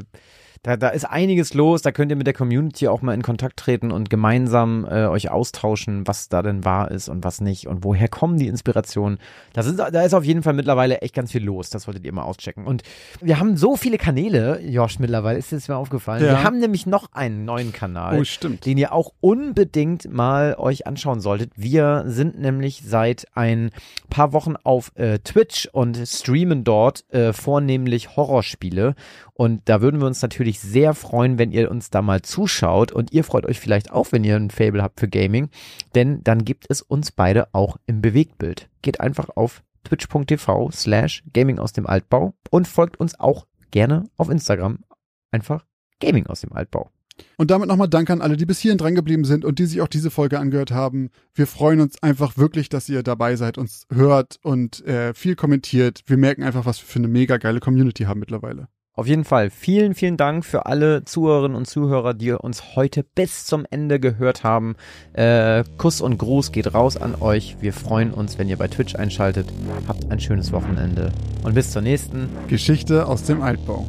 [0.64, 1.82] da, da ist einiges los.
[1.82, 5.32] Da könnt ihr mit der Community auch mal in Kontakt treten und gemeinsam äh, euch
[5.32, 9.18] austauschen, was da denn wahr ist und was nicht und woher kommen die Inspirationen.
[9.53, 11.72] Das ist, da ist auf jeden Fall mittlerweile echt ganz viel los.
[11.72, 12.68] Das solltet ihr mal auschecken.
[12.68, 12.84] Und
[13.22, 16.24] wir haben so viele Kanäle, Josh, mittlerweile ist es mir aufgefallen.
[16.24, 16.30] Ja.
[16.30, 18.66] Wir haben nämlich noch einen neuen Kanal oh, stimmt.
[18.68, 21.53] den ihr auch unbedingt mal euch anschauen solltet.
[21.55, 23.72] Wir sind nämlich seit ein
[24.12, 28.93] paar Wochen auf äh, Twitch und streamen dort äh, vornehmlich Horrorspiele.
[29.41, 32.91] Und da würden wir uns natürlich sehr freuen, wenn ihr uns da mal zuschaut.
[32.91, 35.49] Und ihr freut euch vielleicht auch, wenn ihr ein Fable habt für Gaming.
[35.95, 38.69] Denn dann gibt es uns beide auch im Bewegtbild.
[38.83, 44.29] Geht einfach auf twitch.tv slash gaming aus dem Altbau und folgt uns auch gerne auf
[44.29, 44.83] Instagram.
[45.31, 45.65] Einfach
[45.99, 46.91] Gaming aus dem Altbau.
[47.37, 49.81] Und damit nochmal Dank an alle, die bis hierhin dran geblieben sind und die sich
[49.81, 51.09] auch diese Folge angehört haben.
[51.33, 56.03] Wir freuen uns einfach wirklich, dass ihr dabei seid, uns hört und äh, viel kommentiert.
[56.05, 58.67] Wir merken einfach, was wir für eine mega geile Community haben mittlerweile.
[58.93, 63.45] Auf jeden Fall vielen, vielen Dank für alle Zuhörerinnen und Zuhörer, die uns heute bis
[63.45, 64.75] zum Ende gehört haben.
[65.13, 67.55] Äh, Kuss und Gruß geht raus an euch.
[67.61, 69.47] Wir freuen uns, wenn ihr bei Twitch einschaltet.
[69.87, 71.13] Habt ein schönes Wochenende
[71.43, 72.29] und bis zur nächsten.
[72.49, 73.87] Geschichte aus dem Altbau.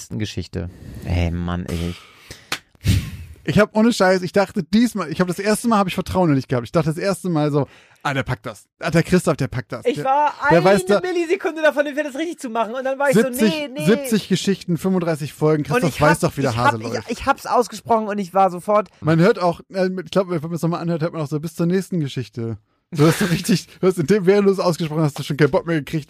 [0.00, 0.70] Nächsten Geschichte.
[1.04, 1.94] Ey, Mann, ey.
[3.44, 6.30] Ich habe ohne Scheiß, ich dachte diesmal, ich habe das erste Mal habe ich Vertrauen
[6.30, 6.64] noch nicht gehabt.
[6.64, 7.66] Ich dachte das erste Mal so,
[8.02, 8.66] ah, der packt das.
[8.78, 9.84] Ah, der Christoph, der packt das.
[9.84, 12.74] Ich der, war der eine weiß da- Millisekunde davon entfernt, das richtig zu machen.
[12.74, 13.84] Und dann war ich 70, so, nee, nee.
[13.84, 15.64] 70 Geschichten, 35 Folgen.
[15.64, 17.10] und Christoph ich weiß hab, doch, wie der ich Hase hab, läuft.
[17.10, 20.40] Ich, ich hab's ausgesprochen und ich war sofort, Man hört auch, äh, ich glaube, wenn
[20.40, 22.56] man es nochmal anhört, hört man auch so bis zur nächsten Geschichte.
[22.92, 25.36] Du hast so richtig, du hast in dem, während du es ausgesprochen hast, du schon
[25.36, 26.08] keinen Bock mehr gekriegt,